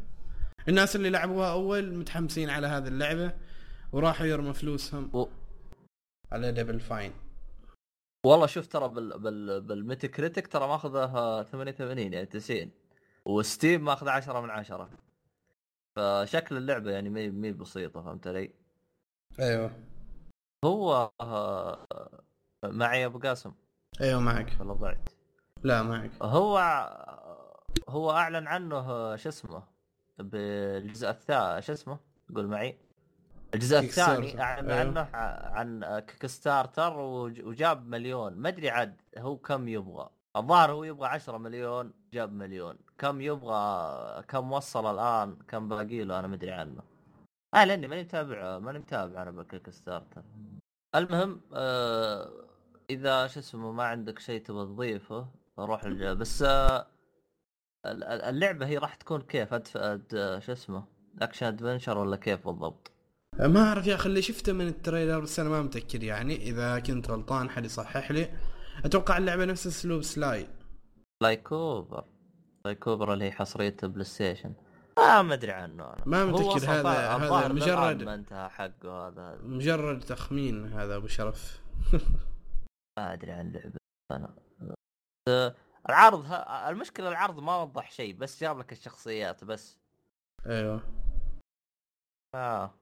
[0.68, 3.34] الناس اللي لعبوها أول متحمسين على هذه اللعبة
[3.92, 5.28] وراحوا يرموا فلوسهم و...
[6.32, 7.14] على Double Fine
[8.26, 12.72] والله شوف ترى بال بال بال Metacritic ترى ماخذه 88 يعني 90
[13.30, 14.90] و Steam ماخذ 10 من 10
[15.96, 18.52] فشكل اللعبة يعني مي مي بسيطة فهمت علي؟
[19.40, 19.72] أيوه
[20.66, 21.88] هو آه،
[22.64, 23.52] معي أبو قاسم
[24.02, 25.10] أيوه معك ولا ضعت؟
[25.64, 26.58] لا معك هو
[27.90, 29.64] هو أعلن عنه شو اسمه
[30.20, 32.00] بالجزء الثاني شو اسمه؟
[32.36, 32.78] قول معي
[33.54, 34.42] الجزء الثاني.
[34.42, 34.80] أعلن أيوه.
[34.80, 35.10] عنه
[35.56, 41.38] عن Kickstarter وج- وجاب مليون ما أدري عاد هو كم يبغى الظاهر هو يبغى 10
[41.38, 46.82] مليون جاب مليون كم يبغى كم وصل الآن كم باقي له أنا ما أدري عنه.
[47.56, 50.24] آه لأني ماني متابع ماني متابع أنا بال Kickstarter
[50.96, 52.32] المهم آه
[52.90, 55.28] إذا شو اسمه ما عندك شيء تبغى تضيفه
[55.60, 55.88] روح.
[55.88, 56.88] بس آه
[57.86, 59.78] ال- ال- اللعبة هي راح تكون كيف؟ أدف...
[59.78, 60.40] أد...
[60.46, 60.84] شو اسمه
[61.22, 62.92] action adventure ولا كيف بالضبط؟
[63.40, 66.36] ما أعرف يا أخي اللي شفته من ال trailer بس أنا ما متأكد يعني.
[66.36, 68.30] إذا كنت غلطان حد يصحح لي.
[68.86, 70.48] أتوقع اللعبة نفس أسلوب سلاي.
[72.70, 74.54] لايكوبر لايكوبر اللي هي حصرية بلاي ستيشن.
[74.98, 79.40] آه ما أدري عنه أنا ما أصلاً هذا- هذا مجرد- ما انتهى حقه هذا.
[79.44, 81.62] مجرد تخمين هذا أبو شرف.
[83.00, 83.78] ما أدري عن لعبه
[84.12, 84.36] أنا
[85.90, 86.70] العرض ه...
[86.70, 89.78] المشكلة العرض ما وضح شيء بس جاب لك الشخصيات بس.
[90.46, 90.82] أيوه.
[92.36, 92.74] آه.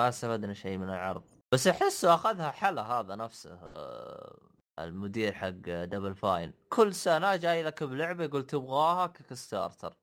[0.00, 1.24] ما استفدنا شيء من العرض.
[1.54, 3.54] بس أحسه أخذها حلا هذا نفسه.
[3.76, 4.38] آه،
[4.78, 9.94] المدير حق Double Fine كل سنة جاي لك بلعبة يقول تبغاها Kickstarter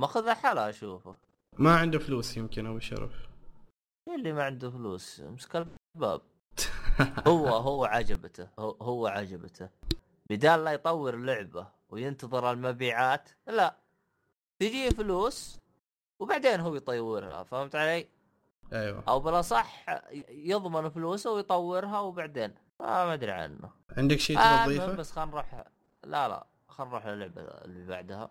[0.00, 1.16] ماخذها حلا أشوفه.
[1.58, 3.12] ما عنده فلوس يمكن ابو شرف.
[4.14, 5.66] اللي ما عنده فلوس مسك
[5.96, 6.20] الباب.
[7.28, 9.68] هو هو عجبته هو, هو عجبته.
[10.30, 13.76] بدال لا يطور لعبة وينتظر المبيعات لا.
[14.60, 15.58] تجيه فلوس
[16.20, 18.08] وبعدين هو يطورها فهمت علي؟
[18.72, 19.04] أيوه.
[19.08, 19.86] أو بالأصح
[20.30, 22.54] يضمن فلوسه ويطورها وبعدين.
[22.80, 23.70] آه ما أدري عنه.
[23.96, 25.64] عندك شيء آه تبغى تضيفه؟ بس خلينا نروح
[26.04, 28.30] لا لا خلينا نروح للعبة اللي بعدها.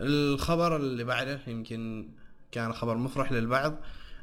[0.00, 2.10] الخبر اللي بعده يمكن
[2.52, 3.80] كان خبر مفرح للبعض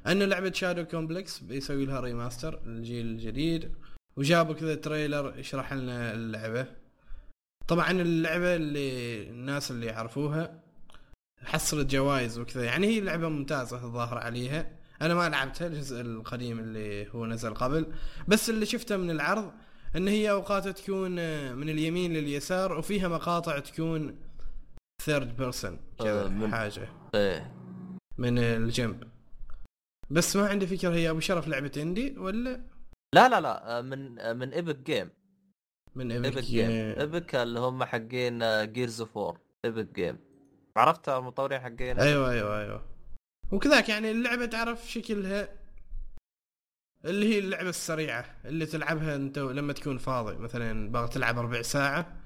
[0.07, 3.75] ان لعبة Shadow Complex بيسوي لها remaster للجيل الجديد
[4.15, 6.67] وجابوا كذا trailer يشرح لنا اللعبة.
[7.67, 10.63] طبعا اللعبة اللي الناس اللي يعرفوها
[11.43, 14.71] حصلت جوائز وكذا يعني هي لعبة ممتازة الظاهر عليها.
[15.01, 17.93] أنا ما لعبتها الجزء القديم اللي هو نزل قبل
[18.27, 19.51] بس اللي شفته من العرض
[19.95, 21.11] ان هي اوقات تكون
[21.55, 24.17] من اليمين لليسار وفيها مقاطع تكون
[25.05, 26.87] third person كذا آه، من- حاجة.
[27.15, 27.53] إيه.
[28.17, 29.03] من الجنب.
[30.09, 32.61] بس ما عندي فكرة هي أبو شرف لعبة indie ولا؟
[33.15, 35.09] لا لا لا آه، من آه، من ايبك جيم
[35.95, 38.39] من ايبك جيم ايبك اللي هم حقين
[38.73, 40.17] Gears of War Epic Games
[40.77, 42.81] عرفت المطورين حقين؟ أيوه أيوه أيوه.
[43.51, 45.49] وكذاك يعني اللعبة تعرف شكلها
[47.05, 50.37] اللي هي اللعبة السريعة اللي تلعبها انت لما تكون فاضي.
[50.37, 52.17] مثلا باغي تلعب ربع ساعة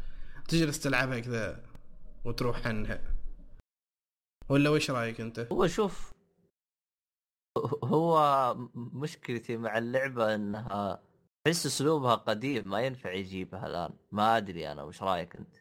[0.48, 1.64] تجلس تلعبها كذا
[2.26, 3.16] وتروح عنها.
[4.50, 6.12] ولا وش رأيك انت؟ هو شوف
[7.84, 11.04] هو مشكلتي مع اللعبة انها
[11.44, 13.94] تحس اسلوبها قديم ما ينفع يجيبها الآن.
[14.12, 15.56] ما أدري أنا وش رأيك أنت؟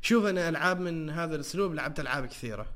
[0.00, 2.74] شوف أنا ألعاب من هذا الأسلوب لعبت ألعاب كثيرة.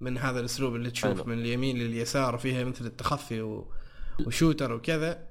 [0.00, 1.24] من هذا الأسلوب اللي تشوف حلو.
[1.24, 3.72] من اليمين لليسار فيها مثل التخفي و...
[4.26, 5.28] وشوتر وكذا.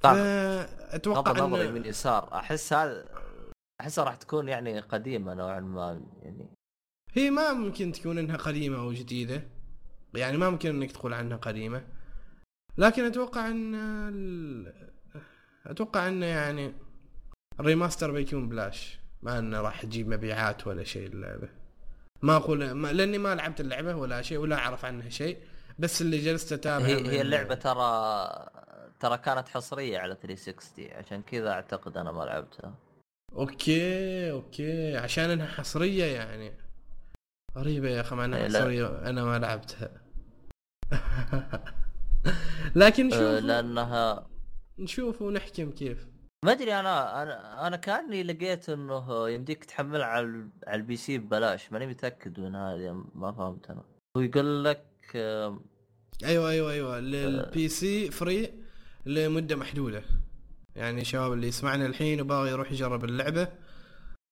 [0.00, 0.14] طبعا.
[0.14, 3.08] فأتوقع بغض النظر يمين يسار أحس هذا
[3.80, 6.50] احسها راح تكون يعني قديمة نوعا ما يعني.
[7.12, 9.48] هي ما ممكن تكون إنها قديمة أو جديدة.
[10.14, 11.86] يعني ما ممكن إنك تقول عنها قديمة.
[12.78, 14.72] لكن أتوقع إن ال...
[15.66, 16.74] أتوقع انه يعني
[17.60, 18.98] ال remaster بيكون بلاش.
[19.22, 21.63] ما إنه راح تجيب مبيعات ولا شيء اللعبه
[22.24, 25.38] ما أقول ما لأني ما لعبت اللعبة ولا شيء ولا أعرف عنها شيء
[25.78, 27.84] بس اللي جلست أتابع هي هي اللعبة ترى
[29.00, 32.74] ترى كانت حصرية على 360 عشان كذا أعتقد أنا ما لعبتها.
[33.32, 36.52] أوكي أوكي عشان إنها حصرية يعني.
[37.56, 38.48] غريبة يا أخي مع إنها إيه،.
[38.48, 39.90] حصرية أنا ما لعبتها.
[42.82, 44.26] لكن أه، شوف لانها
[44.78, 46.06] نشوف ونحكم كيف.
[46.44, 51.72] ما أدري أنا أنا أنا كأني لقيت إنه يمديك تحملها على على ال PC ببلاش.
[51.72, 53.84] ماني متأكد من هذه ما فهمت أنا.
[54.16, 54.86] هو يقول لك
[56.24, 57.00] أيوه أيوه أيوه.
[57.00, 58.52] لل PC free
[59.06, 60.02] لمدة محدودة.
[60.76, 63.48] يعني الشباب اللي يسمعنا الحين وباغي يروح يجرب اللعبة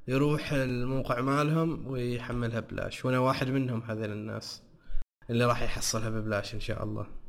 [0.09, 4.63] يروح الموقع مالهم ويحملها بلاش وأنا واحد منهم هذول الناس
[5.31, 7.22] اللي راح يحصلها ببلاش إن شاء الله.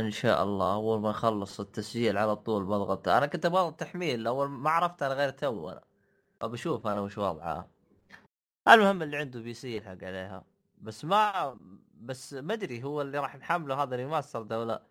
[0.00, 4.48] إن شاء الله أول ما أخلص التسجيل على طول بضغط أنا كنت أبغى تحميل اول
[4.48, 5.84] ما عرفت أنا غير تو أنا.
[6.42, 7.70] ابى أشوف أنا وش وضعها
[8.68, 10.44] المهم اللي عنده PC يلحق عليها.
[10.78, 11.58] بس ما
[11.94, 14.82] بس ما أدري هو اللي راح نحمله هذا remaster ولا لا.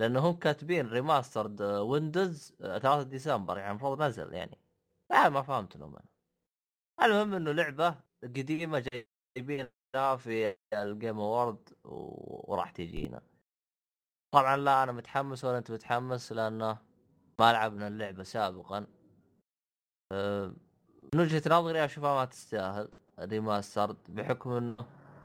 [0.00, 4.58] لأنه هم كاتبين remastered Windows 3 ديسمبر يعني المفروض نزل يعني.
[5.12, 6.06] ما ما فهمت لهم أنا.
[7.02, 8.84] المهم إنه لعبة قديمة
[9.36, 13.22] جايبينها في ال Game Awards وراح تجينا.
[14.32, 16.78] طبعا لا أنا متحمس ولا أنت متحمس لأنه
[17.40, 18.86] ما لعبنا اللعبة سابقا.
[20.12, 20.54] أه،
[21.14, 22.88] من وجهة نظري أشوفها ما تستاهل
[23.20, 24.76] remastered بحكم إنه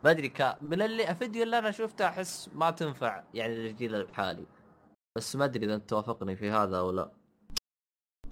[0.03, 4.45] ما أدري كا من اللي الفيديو اللي أنا شفته أحس ما تنفع يعني للجيل الحالي.
[5.17, 7.11] بس ما أدري إذا أنت توافقني في هذا أو لا.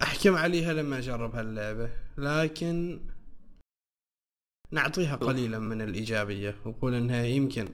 [0.02, 3.00] أحكم عليها لما أجرب هاللعبة لكن
[4.70, 7.68] نعطيها قليلا من الإيجابية ونقول إنها يمكن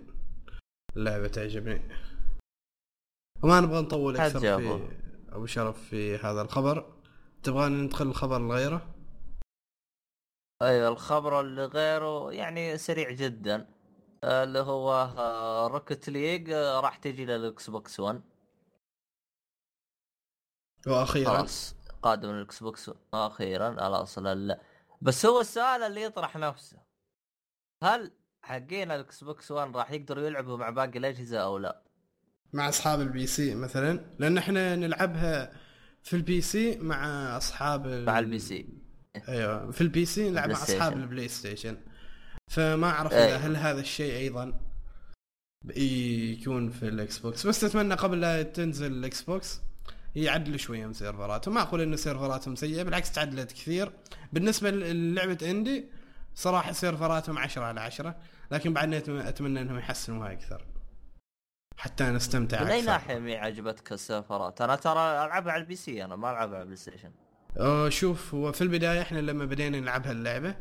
[0.97, 1.83] اللعبة تعجبني.
[3.43, 4.81] وما نبغى نطول أكثر في
[5.33, 5.47] أبو.
[5.47, 6.93] شرف في هذا الخبر.
[7.43, 8.95] تبغى ندخل الخبر الغيره
[10.63, 13.69] أيوه الخبر اللي غيره يعني سريع جدا.
[14.25, 15.13] اللي هو
[15.73, 18.23] Rocket League راح تجي لل Xbox 1
[20.87, 21.39] وأخيرا.
[21.39, 24.19] خلاص قادم ال Xbox أخيرا خلاص
[25.03, 26.79] بس هو السؤال اللي يطرح نفسه.
[27.83, 28.13] هل
[28.43, 31.83] حقين ال Xbox 1 راح يقدروا يلعبوا مع باقي الأجهزة أو لا؟
[32.53, 35.53] مع أصحاب ال PC مثلا لأن إحنا نلعبها
[36.03, 38.67] في ال PC مع أصحاب مع ال PC
[39.29, 41.77] أيوه في ال PC نلعب مع أصحاب ال PlayStation
[42.51, 44.61] فما أعرف إذا هل هذا الشيء أيضا
[45.77, 49.61] يكون في ال Xbox بس أتمنى قبل لا تنزل ال Xbox
[50.15, 53.93] يعدلوا شوية من سيرفراتهم ما أقول انه سيرفراتهم سيئة بالعكس تعدلت كثير.
[54.33, 55.85] بالنسبة للعبة indie
[56.35, 58.17] صراحة سيرفراتهم 10 على 10
[58.51, 60.65] لكن بعدنا أتمنى إنهم يحسنوها أكثر.
[61.77, 66.17] حتى نستمتع من أي ناحية مي عجبتك السيرفرات؟ أنا ترى ألعبها على ال PC أنا
[66.17, 67.11] ما ألعبها على ال PlayStation.
[67.91, 70.55] شوف هو في البداية إحنا لما بدينا نلعبها اللعبة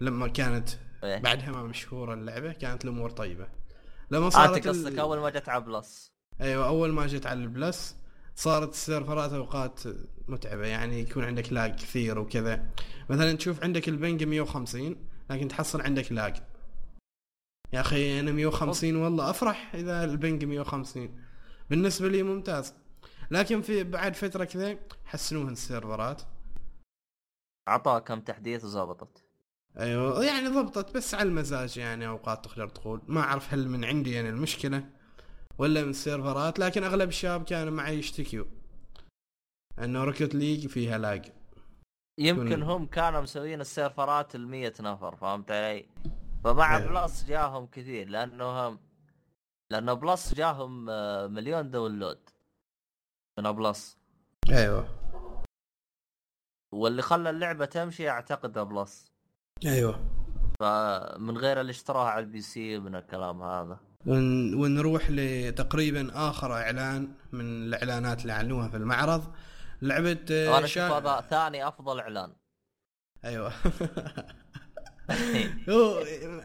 [0.00, 0.68] لما كانت
[1.04, 3.48] إيه؟ بعدها ما مشهورة اللعبة كانت الأمور طيبة.
[4.10, 5.00] لما صارت آه قصدك ال...
[5.00, 6.12] أول ما جت على Plus.
[6.40, 7.96] أيوه أول ما جت على ال Plus
[8.34, 9.80] صارت السيرفرات أوقات
[10.28, 12.66] متعبة يعني يكون عندك lag كثير وكذا
[13.10, 14.96] مثلا تشوف عندك ال ping 150
[15.30, 16.36] لكن تحصل عندك lag
[17.72, 21.24] يا أخي أنا 150 والله أفرح إذا ال ping 150
[21.70, 22.74] بالنسبة لي ممتاز.
[23.30, 26.22] لكن في بعد فترة كذا حسنوها السيرفرات.
[27.68, 29.24] اعطاها كم تحديث وظبطت
[29.78, 33.02] أيوه يعني ضبطت بس على المزاج يعني أوقات تقدر تقول.
[33.08, 34.84] ما أعرف هل من عندي يعني المشكلة
[35.58, 38.44] ولا من السيرفرات لكن أغلب الشباب كانوا معي يشتكيوا
[39.78, 41.32] إنه Rocket League فيها lag.
[42.18, 45.86] يمكن هم كانوا مسويين السيرفرات ال 100 نفر فهمت علي؟
[46.44, 47.02] فمع أيوة.
[47.02, 48.78] Plus جاهم كثير لأنه
[49.70, 52.18] لأنه Plus جاهم آه، مليون download
[53.38, 53.98] من Plus.
[54.50, 54.88] أيوه.
[56.72, 59.12] واللي خلى اللعبة تمشي أعتقد Plus.
[59.66, 60.00] أيوه.
[60.60, 63.80] فمن غير اللي اشتراها على ال PC من الكلام هذا.
[64.06, 64.54] ون...
[64.54, 69.34] ونروح لتقريبا آخر إعلان من الإعلانات اللي اعلنوها في المعرض.
[69.82, 70.88] لعبة أنا أشوف شا...
[70.88, 72.32] هذا ثاني أفضل إعلان.
[73.24, 73.52] أيوه.
[75.68, 75.98] هو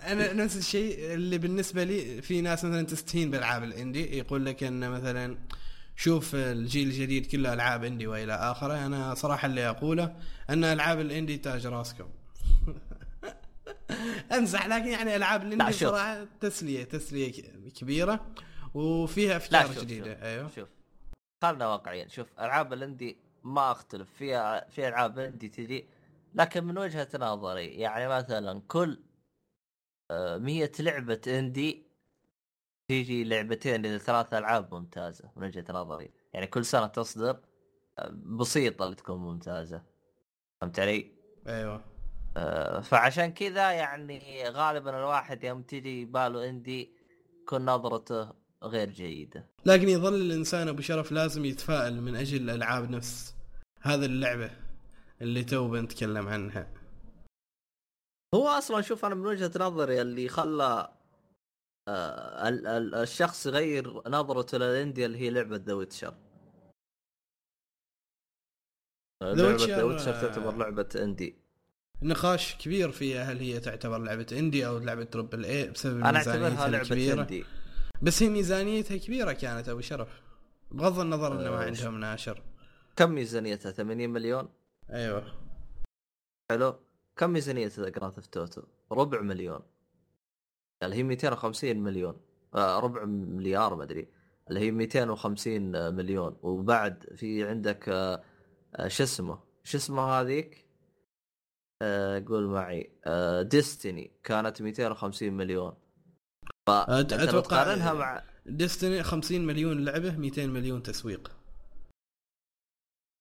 [0.08, 4.64] أنا نفس الشيء اللي بالنسبة لي في ناس مثلا تستهين بالألعاب ال indie يقول لك
[4.64, 5.38] إن مثلا
[5.96, 8.86] شوف الجيل الجديد كله ألعاب اندي وإلى آخره.
[8.86, 10.16] أنا صراحة اللي أقوله
[10.50, 12.10] أن ألعاب الاندي تاج راسكم.
[14.38, 17.32] أمزح لكن يعني ألعاب الاندي صراحة تسلية تسلية
[17.80, 18.26] كبيرة
[18.74, 20.50] وفيها أفكار جديده شوف أيوه.
[20.56, 20.70] شوف.
[21.44, 24.08] خلنا واقعيين شوف ألعاب الاندي ما أختلف.
[24.18, 25.86] فيها في ألعاب اندي تجي
[26.34, 29.04] لكن من وجهة نظري يعني مثلا كل
[30.12, 31.88] آه، مية لعبة اندي
[32.88, 36.12] تيجي لعبتين إلى ثلاث ألعاب ممتازة من وجهة نظري.
[36.34, 37.40] يعني كل سنة تصدر
[38.00, 39.82] آه، بسيطة اللي تكون ممتازة.
[40.62, 41.12] فهمت علي؟
[41.48, 41.86] أيوه.
[42.38, 46.96] آه، فعشان كذا يعني غالبا الواحد يوم تجي باله اندي
[47.46, 49.48] تكون نظرته غير جيدة.
[49.66, 53.36] لكن يظل الإنسان أبو شرف لازم يتفائل من أجل الألعاب نفس
[53.82, 54.63] هذه اللعبة.
[55.24, 56.74] اللي تو بنتكلم عنها.
[58.36, 60.94] هو أصلا شوف أنا من وجهة نظري اللي خلى
[61.90, 62.50] آه
[63.04, 66.14] الشخص يغير نظرته لل indie اللي هي لعبة The Witcher
[69.24, 71.36] لعبة The Witcher تعتبر لعبة اندي
[72.02, 76.68] نقاش كبير فيها هل هي تعتبر لعبة indie أو لعبة triple A بسبب أنا أعتبرها
[76.68, 77.22] لعبة كبيرة.
[77.22, 77.46] indie
[78.02, 80.22] بس هي ميزانيتها كبيرة كانت أبو شرف.
[80.72, 82.44] بغض النظر إنه ما آه، عندهم ناشر
[82.96, 84.50] كم ميزانيتها؟ 80 مليون؟
[84.90, 85.34] أيوه.
[86.52, 86.80] حلو.
[87.18, 88.62] كم ميزانيتها Grand Theft Auto
[88.92, 89.60] ربع مليون.
[90.84, 92.22] اللي هي 250 مليون.
[92.56, 94.08] آه ربع مليار ما أدري.
[94.50, 96.38] اللي هي 250 مليون.
[96.42, 98.24] وبعد في عندك آه
[98.76, 100.66] آه شو اسمه؟ شو اسمه هذيك؟
[101.82, 102.92] آه قول معي.
[103.06, 105.74] آه Destiny كانت 250 مليون.
[106.70, 111.32] أتوقع- تقارنها مع Destiny 50 مليون لعبة 200 مليون تسويق.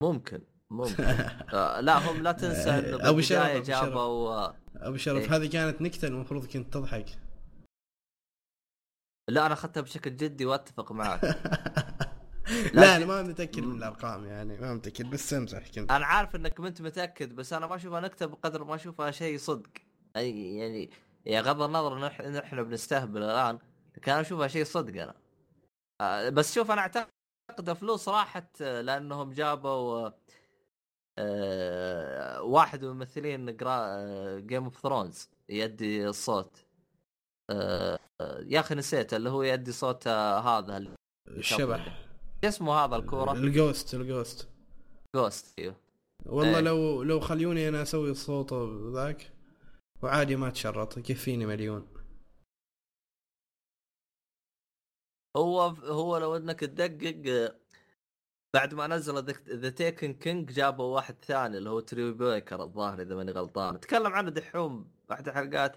[0.03, 0.43] ممكن.
[0.73, 1.05] ممكن.
[1.55, 3.67] آه لا هم لا تنسى إنه أبو شرف،.
[3.67, 5.37] جابوا آه، أبو شرف إيه.
[5.37, 7.07] هذه كانت نكتة المفروض كنت تضحك.
[9.29, 11.25] لا أنا أخذتها بشكل جدي وأتفق معك.
[12.75, 15.93] لا أنا ما متأكد من الأرقام يعني ما متأكد بس امزح كنت.
[15.93, 19.39] أنا عارف إنك ما أنت متأكد بس أنا ما أشوفها نكتة بقدر ما أشوفها شيء
[19.39, 19.71] صدق.
[20.17, 20.91] أي يعني
[21.27, 23.59] يا غض النظر ان إحنا بنستهبل الآن
[23.97, 25.15] لكن أنا أشوفها شيء صدق أنا.
[26.01, 30.11] آه، بس شوف أنا أعتقد فلوس راحت آه، لأنهم جابوا
[31.19, 33.57] آه، واحد من ممثلين
[34.47, 36.67] Game of Thrones يدي الصوت.
[37.51, 37.99] آه،
[38.47, 40.97] يا أخي نسيت اللي هو يدي صوت آه، هذا
[41.29, 42.09] الشبح.
[42.45, 44.49] اسمه هذا الكورة؟ ال Ghost ال Ghost.
[45.17, 45.77] Ghost أيوه
[46.27, 46.61] والله إيه.
[46.61, 48.55] لو لو خلوني أنا أسوي الصوت
[48.95, 49.33] ذاك
[50.03, 51.89] وعادي ما تشرط يكفيني مليون.
[55.37, 55.61] هو
[56.01, 57.55] هو لو إنك تدقق
[58.55, 63.15] بعد ما نزل The Taken King جابوا واحد ثاني اللي هو Troy Baker الظاهر إذا
[63.15, 63.81] ماني غلطان.
[63.81, 65.77] تكلم عنه دحوم واحد الحلقات.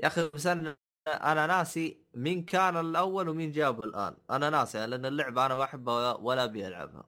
[0.00, 0.76] يا أخي بس أنا
[1.08, 4.16] أنا ناسي مين كان الأول ومين جابه الآن.
[4.30, 7.04] أنا ناسي لأن اللعبة أنا ما أحبها ولا أبي ألعبها.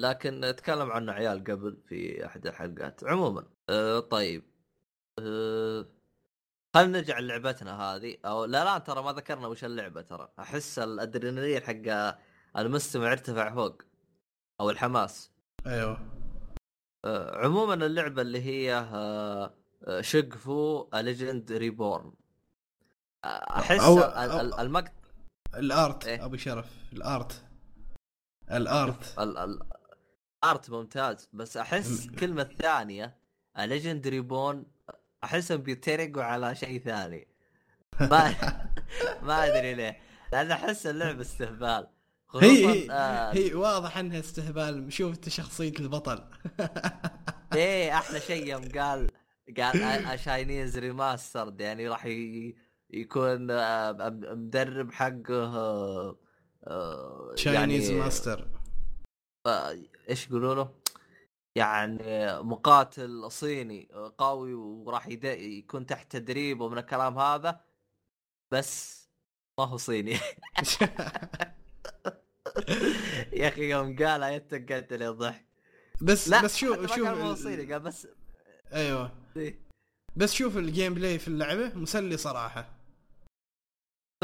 [0.00, 3.04] لكن تكلم عنه عيال قبل في أحد الحلقات.
[3.04, 4.44] عموما أه طيب.
[5.18, 5.86] أه
[6.74, 8.16] خلينا نرجع لعبتنا هذه.
[8.24, 10.28] أو لا لا ترى ما ذكرنا وش اللعبة ترى.
[10.38, 12.16] أحس الأدرينالين حق
[12.58, 13.82] المستمع ارتفع فوق.
[14.60, 15.30] أو الحماس.
[15.66, 16.00] أيوه.
[17.04, 18.86] آه، عموما اللعبة اللي هي
[20.00, 22.12] Shaq Fu Legend Reborn
[23.24, 24.02] أحس أو- ال-
[24.40, 24.92] ال- أو- المقطع
[25.56, 27.42] ال art إيه؟ ابو شرف ال art.
[28.50, 29.18] ال art.
[29.18, 29.62] ال- ال-
[30.44, 33.16] ال art ممتاز بس أحس كلمة ثانية
[33.58, 34.66] Legend Reborn
[35.24, 37.28] احسهم بيترقوا على شيء ثاني.
[38.00, 38.34] ما
[39.22, 40.00] ما أدري ليه
[40.32, 41.86] لأن أحس اللعبة استهبال.
[42.34, 43.32] هي آه.
[43.32, 44.92] هي واضح انها استهبال.
[44.92, 46.24] شوف انت شخصية البطل.
[47.54, 49.10] إيه أحلى شيء يوم قال
[49.58, 52.06] قال Chinese remastered يعني راح
[52.90, 53.92] يكون آه،
[54.32, 56.18] مدرب حقه آه،
[56.66, 58.48] آه، Chinese يعني ماستر
[59.46, 60.74] آه، إيش يقولوا له؟
[61.56, 61.98] يعني
[62.42, 67.60] مقاتل صيني قوي وراح يكون تحت تدريب ومن الكلام هذا
[68.50, 69.06] بس
[69.58, 70.16] ما هو صيني.
[73.32, 75.46] يا أخي يوم قالها يتقعد لي الضحك.
[76.02, 78.08] بس لا بس شوف شوف قال ال- قال بس
[78.72, 79.12] أيوه.
[79.36, 79.58] إيه.
[80.16, 82.76] بس شوف ال gameplay في اللعبة مسلي صراحة.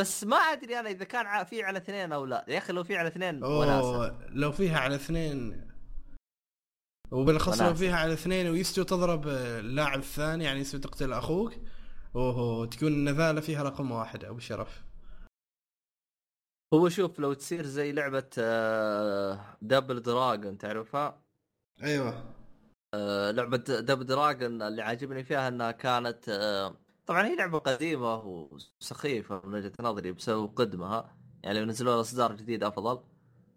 [0.00, 2.44] بس ما أدري أنا إذا كان في على اثنين أو لا.
[2.48, 4.18] يا أخي لو في على اثنين وناسة.
[4.28, 5.68] لو فيها على اثنين.
[7.10, 7.74] وبالاخص لو.
[7.74, 11.52] فيها على اثنين ويستو تضرب اللاعب الثاني يعني يستو تقتل أخوك
[12.16, 14.82] اوه تكون النذاله فيها رقم واحد ابو شرف.
[16.74, 21.22] هو شوف لو تصير زي لعبة آه، Double Dragon تعرفها؟
[21.82, 22.34] أيوه
[22.94, 29.42] آه، لعبة Double Dragon اللي عاجبني فيها إنها كانت آه، طبعا هي لعبة قديمة وسخيفة
[29.44, 33.04] من وجهة نظري بسبب قدمها يعني لو نزلوا إصدار جديد أفضل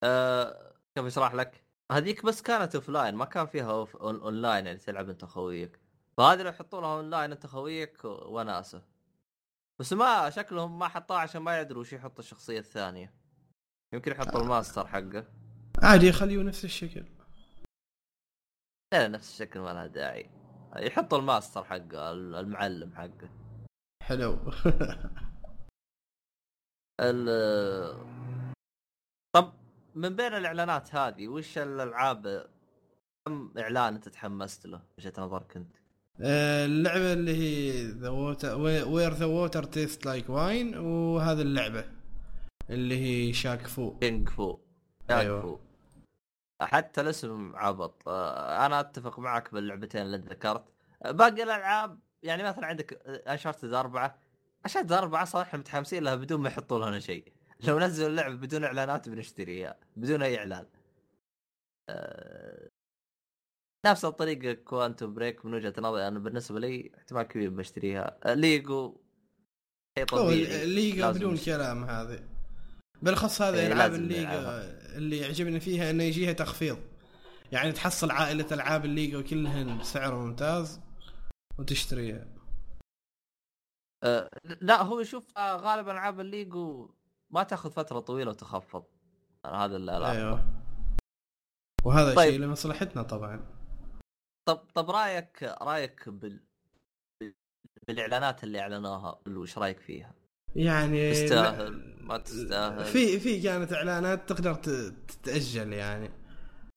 [0.03, 5.09] آه، كيف أشرح لك؟ هذيك بس كانت offline ما كان فيها off online يعني تلعب
[5.09, 5.79] أنت خويك
[6.17, 8.94] فهذه لو يحطوا لها اون لاين انت خويك وناسه
[9.79, 13.13] بس ما شكلهم ما حطوها عشان ما يدروا وش يحط الشخصية الثانية.
[13.93, 15.27] يمكن يحطوا الماستر حقه.
[15.83, 17.05] عادي يخليه نفس الشكل.
[18.93, 20.29] لا نفس الشكل ما لها داعي.
[20.75, 23.29] يحطوا الماستر حقه المعلم حقه.
[24.03, 24.37] حلو.
[27.01, 27.25] ال
[29.35, 29.53] طب
[29.95, 32.49] من بين الإعلانات هذه وش الألعاب
[33.27, 35.84] كم إعلان أنت تحمست له؟ وجهة نظرك أنت؟
[36.21, 41.85] اللعبة اللي هي The Water Where the Water Tastes Like Wine وهذه اللعبة
[42.69, 44.59] اللي هي Shaq Fu Kung Fu
[45.09, 45.21] أيوة.
[45.21, 45.41] أيوة.
[45.41, 45.59] Fu
[46.61, 48.07] حتى الاسم عبط.
[48.07, 50.63] أنا أتفق معك باللعبتين اللي ذكرت.
[51.05, 52.93] باقي الألعاب يعني مثلا عندك
[53.27, 54.19] Uncharted أربعة.
[54.65, 57.33] Uncharted أربعة صراحة إحنا متحمسين لها بدون ما يحطوا لنا شيء.
[57.67, 60.65] لو نزلوا اللعبة بدون إعلانات بنشتريها بدون أي إعلان.
[61.89, 62.69] آه،
[63.85, 66.07] نفس الطريقة Quantum Break من وجهة نظري.
[66.07, 68.17] أنا بالنسبة لي احتمال كبير بشتريها.
[68.25, 69.01] ليجو
[69.97, 71.37] شيء طبيعي لازم بدون.
[71.37, 72.19] كلام هذه.
[73.01, 74.97] بالأخص هذه إيه، ألعاب لازم الليج نلعبها.
[74.97, 76.77] اللي يعجبني فيها إنه يجيها تخفيض.
[77.51, 80.81] يعني تحصل عائلة ألعاب الليج كلهن بسعر ممتاز
[81.59, 82.27] وتشتريها.
[84.03, 84.29] آه،
[84.61, 86.95] لا هو شوف آه، غالبا ألعاب الليجو
[87.29, 88.83] ما تأخذ فترة طويلة وتخفض.
[89.45, 90.17] هذا اللي ألاحظه.
[90.17, 90.61] أيوه.
[91.83, 92.31] وهذا طيب.
[92.31, 93.54] شيء لمصلحتنا طبعا.
[94.45, 96.39] طب طب رأيك رأيك بال
[97.87, 100.13] بالإعلانات اللي أعلنوها وش رأيك فيها؟
[100.55, 102.85] يعني تستاهل ما تستاهل.
[102.85, 106.11] في في كانت إعلانات تقدر تتأجل يعني.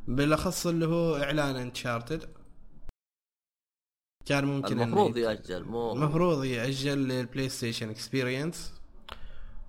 [0.06, 2.30] بالأخص اللي هو إعلان Uncharted
[4.26, 8.72] كان ممكن المفروض يأجل مو المفروض يأجل لل PlayStation Experience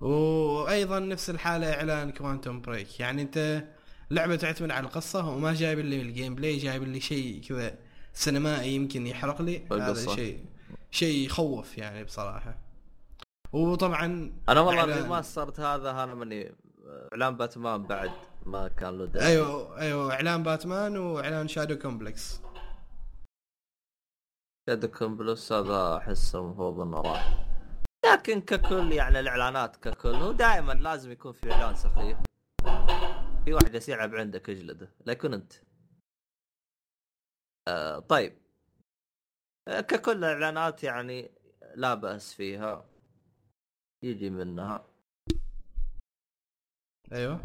[0.00, 3.64] وأيضا نفس الحالة إعلان Quantum Break يعني أنت
[4.10, 7.89] لعبة تعتمد على القصة وما جايب لي ال gameplay جايب لي شيء كذا.
[8.12, 10.14] سينمائي يمكن يحرق لي هذا.
[10.14, 10.44] شيء
[10.90, 12.58] شيء يخوف يعني بصراحة.
[13.52, 16.52] وطبعا أنا والله إعلان- ال remastered هذا أنا ماني
[17.12, 18.10] إعلان باتمان بعد
[18.46, 19.26] ما كان له داعي.
[19.26, 22.40] أيوه أيوه إعلان باتمان وإعلان Shadow Complex.
[24.68, 27.46] Shadow Complex هذا احس المفروض إنه راح.
[28.12, 32.18] لكن ككل يعني الإعلانات ككل هو دائما لازم يكون في إعلان سخيف.
[33.44, 35.52] في واحد يلعب عندك اجلده لا يكون أنت.
[37.68, 38.38] آه طيب.
[39.68, 41.30] آه ككل الاعلانات يعني
[41.74, 42.86] لا بأس فيها.
[44.02, 44.86] يجي منها.
[47.12, 47.40] أيوه.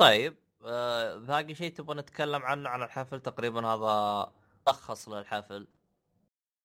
[0.00, 0.34] طيب
[0.64, 4.32] آه باقي شيء تبغى نتكلم عنه؟ عن الحفل تقريبا هذا
[4.68, 5.66] لخص للحفل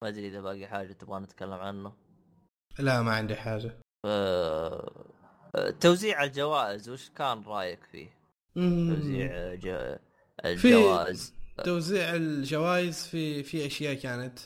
[0.02, 1.94] ما أدري إذا باقي حاجة تبغى نتكلم عنه.
[2.80, 3.78] لا ما عندي حاجة.
[4.06, 5.06] آه،
[5.82, 8.18] توزيع الجوائز وش كان رأيك فيه؟
[8.56, 10.00] توزيع ج-
[10.46, 11.37] الجوائز.
[11.64, 14.40] توزيع الجوائز في في أشياء كانت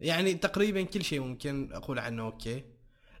[0.00, 2.64] يعني تقريبا كل شيء ممكن أقول عنه okay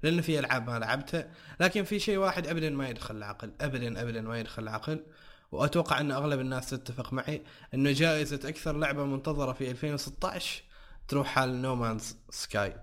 [0.02, 1.30] لأنه في ألعاب ما لعبتها
[1.60, 5.04] لكن في شيء واحد ابدا ما يدخل العقل ابدا ابدا ما يدخل العقل
[5.52, 10.62] وأتوقع أن أغلب الناس تتفق معي انه جائزة أكثر لعبة منتظرة في 2016
[11.08, 12.76] تروح حال No Man's Sky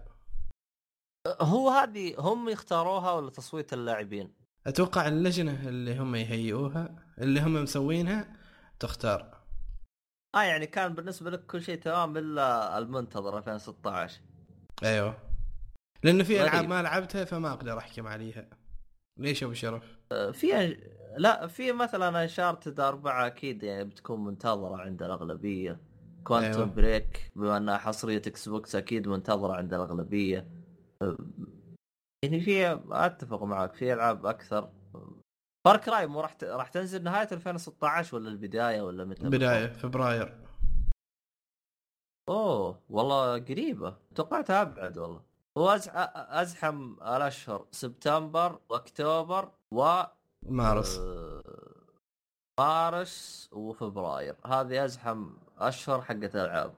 [1.41, 4.33] هو هذه هم يختاروها ولا تصويت اللاعبين؟
[4.67, 8.35] أتوقع اللجنة اللي هم يهيئوها اللي هم مسوينها
[8.79, 9.36] تختار
[10.37, 14.21] آه يعني كان بالنسبة لك كل شيء تمام إلا المنتظر 2016
[14.83, 15.17] أيوه
[16.03, 16.67] لأنه في ألعاب.
[16.69, 18.49] ما لعبتها فما أقدر أحكم عليها
[19.19, 20.77] ليش أبو شرف؟ آه، في
[21.17, 25.79] لا في مثلا Uncharted أربعة أكيد يعني بتكون منتظرة عند الأغلبية
[26.23, 26.63] Quantum أيوة.
[26.63, 26.75] أيوة.
[26.75, 30.47] Break بما أنها حصرية Xbox أكيد منتظرة عند الأغلبية
[31.01, 31.17] آه،
[32.23, 34.69] يعني في أتفق معك في ألعاب أكثر
[35.67, 40.37] فار كراي مو راح راح تنزل نهاية 2016 ولا البداية ولا متى بداية فبراير.
[42.29, 43.97] أوه والله قريبة.
[44.15, 45.21] توقعتها أبعد والله.
[45.57, 45.69] هو.
[46.15, 50.03] أزحم الأشهر سبتمبر واكتوبر و
[50.45, 50.97] مارس.
[50.97, 51.43] آه،
[52.59, 54.35] مارس وفبراير.
[54.45, 56.73] هذه أزحم أشهر حقت الألعاب.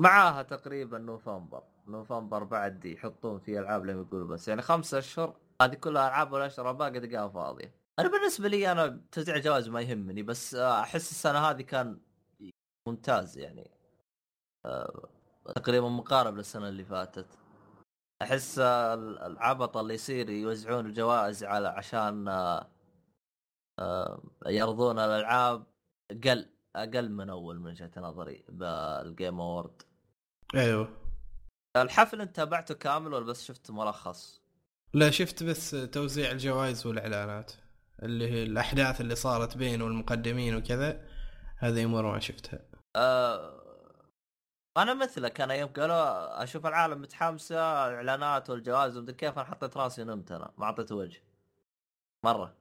[0.00, 1.62] معاها تقريبا نوفمبر.
[1.86, 4.48] نوفمبر بعد يحطون فيه ألعاب لما يقولوا بس.
[4.48, 9.36] يعني خمسة أشهر هذه كلها ألعاب والاشهر الباقي تلقاها فاضيه أنا بالنسبة لي أنا توزيع
[9.36, 12.00] الجوائز ما يهمني بس آه، أحس السنة هذه كان
[12.88, 13.70] ممتاز يعني.
[14.66, 15.08] آه،
[15.54, 17.26] تقريبا مقارب للسنة اللي فاتت.
[18.22, 18.94] أحس آه،
[19.26, 22.28] العبط اللي يصير يوزعون الجوائز على عشان
[24.46, 25.66] يرضون الألعاب
[26.24, 29.82] قل أقل من أول من وجهة نظري بال Game Award
[30.54, 30.88] أيوه.
[31.76, 34.39] الحفل أنت تابعته كامل ولا بس شفت ملخص؟
[34.94, 37.52] لا شفت بس توزيع الجوائز والإعلانات
[38.02, 41.06] اللي هي الأحداث اللي صارت بينه والمقدمين وكذا
[41.56, 42.60] هذه امور ما شفتها.
[42.96, 43.60] آه،
[44.76, 50.02] أنا مثلك أنا يوم قالوا أشوف العالم متحمسة الإعلانات والجوائز ومدري كيف أنا حطيت راسي
[50.02, 51.22] ونمت أنا ما أعطيت وجه.
[52.24, 52.56] مرة.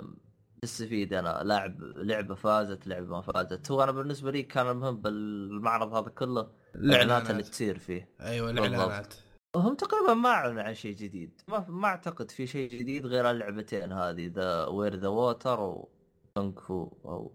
[0.00, 0.16] أم،
[0.62, 3.70] تستفيد أنا لاعب لعبة فازت لعبة ما فازت.
[3.70, 7.30] هو أنا بالنسبة لي كان المهم بالمعرض هذا كله الإعلانات.
[7.30, 8.08] اللي تصير فيه.
[8.20, 8.50] أيوه.
[8.50, 9.14] الإعلانات.
[9.56, 11.40] هم تقريبا ما أعلنوا عن شيء جديد.
[11.48, 16.88] ما ما أعتقد في شيء جديد غير اللعبتين هذه ذا وير ذا ووتر وكونغ فو
[17.04, 17.32] أو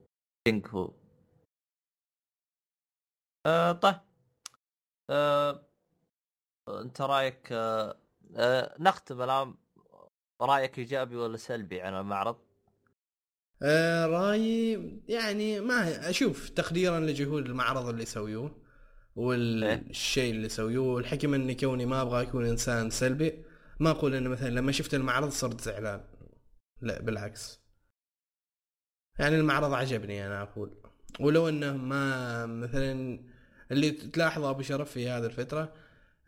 [0.47, 0.93] كينغ فو
[3.45, 3.95] آه طيب.
[5.09, 5.65] آه
[6.69, 7.97] أنت رأيك آه
[8.35, 9.55] آه نختم الآن.
[10.41, 12.37] رأيك إيجابي ولا سلبي عن المعرض؟
[13.63, 18.60] آه رأيي يعني ما أشوف تقديرا لجهود المعرض اللي يسويوه
[19.15, 23.45] والشيء اللي يسويوه الحكم اني كوني ما أبغى أكون إنسان سلبي.
[23.79, 26.01] ما أقول إنه مثلا لما شفت المعرض صرت زعلان.
[26.81, 27.61] لا بالعكس.
[29.19, 30.81] يعني المعرض عجبني أنا أقول.
[31.19, 33.19] ولو إنه ما مثلا
[33.71, 35.73] اللي تلاحظه أبو شرف في هذه الفترة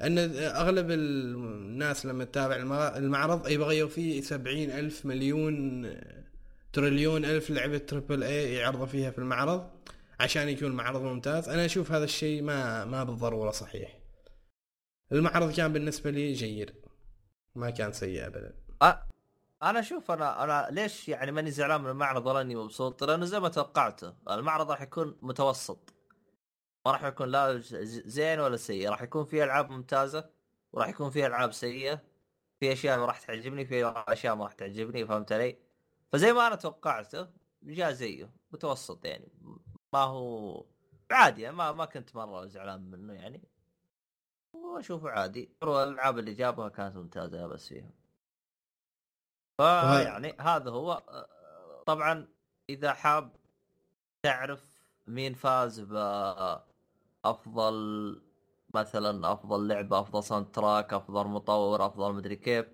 [0.01, 5.86] إن أغلب الناس لما تتابع الم- المعرض يبغوا فيه سبعين ألف مليون
[6.73, 9.69] تريليون ألف لعبة triple A يعرضوا فيها في المعرض.
[10.24, 11.49] عشان يكون معرض ممتاز.
[11.49, 13.99] أنا أشوف هذا الشيء ما ما بالضرورة صحيح.
[15.11, 16.76] المعرض كان بالنسبة لي جيد.
[17.55, 18.55] ما كان سيء ابدا.
[19.63, 23.39] أنا أشوف أنا أنا ليش يعني ماني زعلان من المعرض ولا إني مبسوط؟ لأنه زي
[23.39, 25.93] ما توقعته المعرض راح يكون متوسط.
[26.86, 27.57] ما راح يكون لا
[28.05, 28.89] زين ولا سيء.
[28.89, 30.30] راح يكون فيه ألعاب ممتازة
[30.74, 32.01] وراح يكون فيه ألعاب سيئة.
[32.59, 35.57] في أشياء ما راح تعجبني في أشياء ما راح تعجبني فهمت علي؟
[36.11, 37.28] فزي ما أنا توقعته
[37.63, 39.32] جاء زيه متوسط يعني.
[39.93, 40.65] ما هو
[41.11, 43.41] عادي يعني ما ما كنت مرة زعلان منه يعني.
[44.53, 45.49] وأشوفه عادي.
[45.63, 47.91] الألعاب اللي جابها كانت ممتازة بس فيها.
[49.57, 51.03] فيعني هذا هو.
[51.85, 52.27] طبعا
[52.69, 53.35] إذا حاب
[54.23, 55.79] تعرف مين فاز
[57.23, 58.21] بافضل
[58.73, 62.65] مثلا أفضل لعبة أفضل soundtrack أفضل مطور أفضل مدري كيف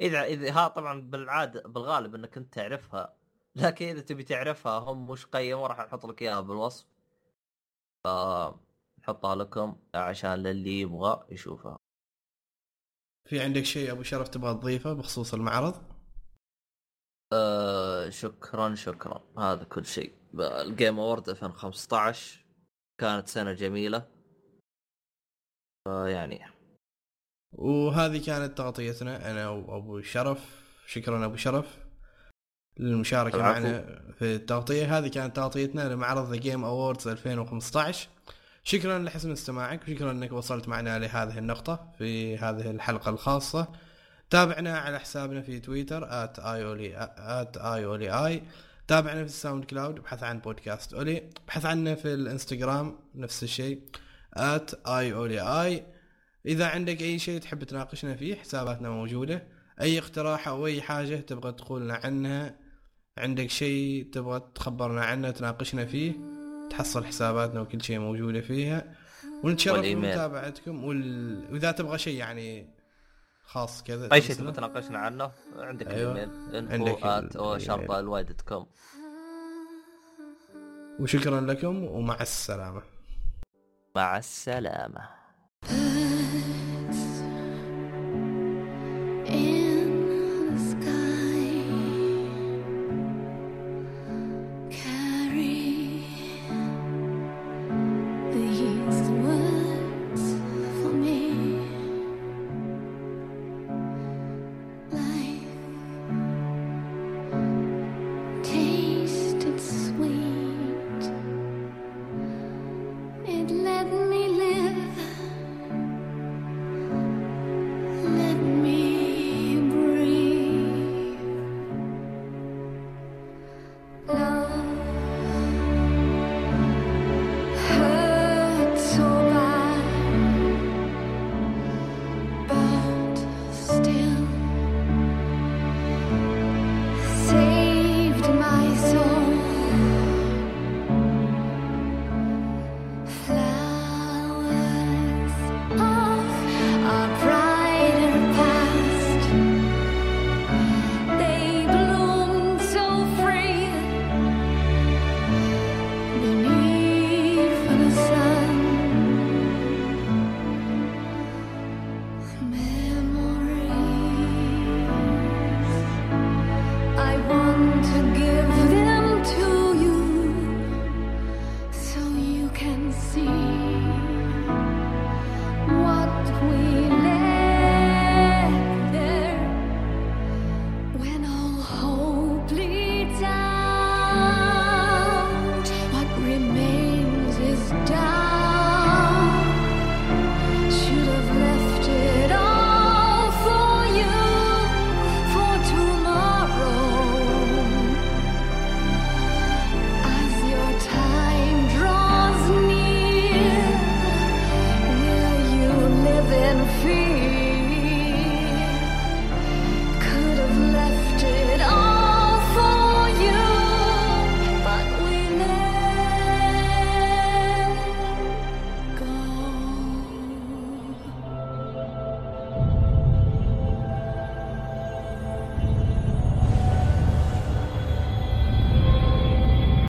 [0.00, 3.15] إذا إذا ها طبعا بالعادة بالغالب إنك أنت تعرفها.
[3.56, 6.86] لكن إذا تبي تعرفها هم وش قيموا راح نحط لك إياها بالوصف.
[8.04, 8.08] ف
[9.00, 11.78] نحطها لكم عشان للي يبغى يشوفها.
[13.28, 15.96] في عندك شيء أبو شرف تبغى تضيفه بخصوص المعرض؟
[17.32, 19.22] أه شكرا شكرا.
[19.38, 20.14] هذا كل شيء.
[20.40, 22.44] الجيم اوورد 2015
[23.00, 24.08] كانت سنة جميلة.
[25.86, 26.40] يعني.
[27.52, 30.66] وهذه كانت تغطيتنا أنا وأبو شرف.
[30.86, 31.85] شكرا أبو شرف.
[32.78, 33.62] للمشاركة العفو.
[33.62, 34.98] معنا في التغطية.
[34.98, 38.08] هذه كانت تغطيتنا لمعرض The Game Awards 2015
[38.64, 43.68] شكرا لحسن استماعك وشكرا إنك وصلت معنا لهذه النقطة في هذه الحلقة الخاصة.
[44.30, 46.06] تابعنا على حسابنا في تويتر
[47.56, 48.40] @ioli
[48.88, 51.30] تابعنا في ال SoundCloud ابحث عن بودكاست Oly.
[51.44, 53.80] ابحث عنا في الإنستغرام نفس الشيء
[54.86, 55.82] @ioli
[56.46, 59.42] إذا عندك أي شيء تحب تناقشنا فيه حساباتنا موجودة.
[59.80, 62.65] أي اقتراح أو أي حاجة تبغى تقولنا عنها
[63.18, 66.12] عندك شيء تبغى تخبرنا عنه تناقشنا فيه
[66.70, 68.94] تحصل حساباتنا وكل شيء موجودة فيها
[69.44, 69.80] ونتشرف.
[69.80, 71.52] بمتابعتكم وال...
[71.52, 72.70] وإذا تبغى شيء يعني
[73.44, 74.36] خاص كذا أي شيء.
[74.36, 76.12] تبغى تناقشنا عنه عندك أيوة.
[76.12, 77.04] الإيميل عندك
[78.42, 78.66] كوم
[81.00, 82.82] وشكرا لكم ومع السلامة
[83.96, 85.08] مع السلامة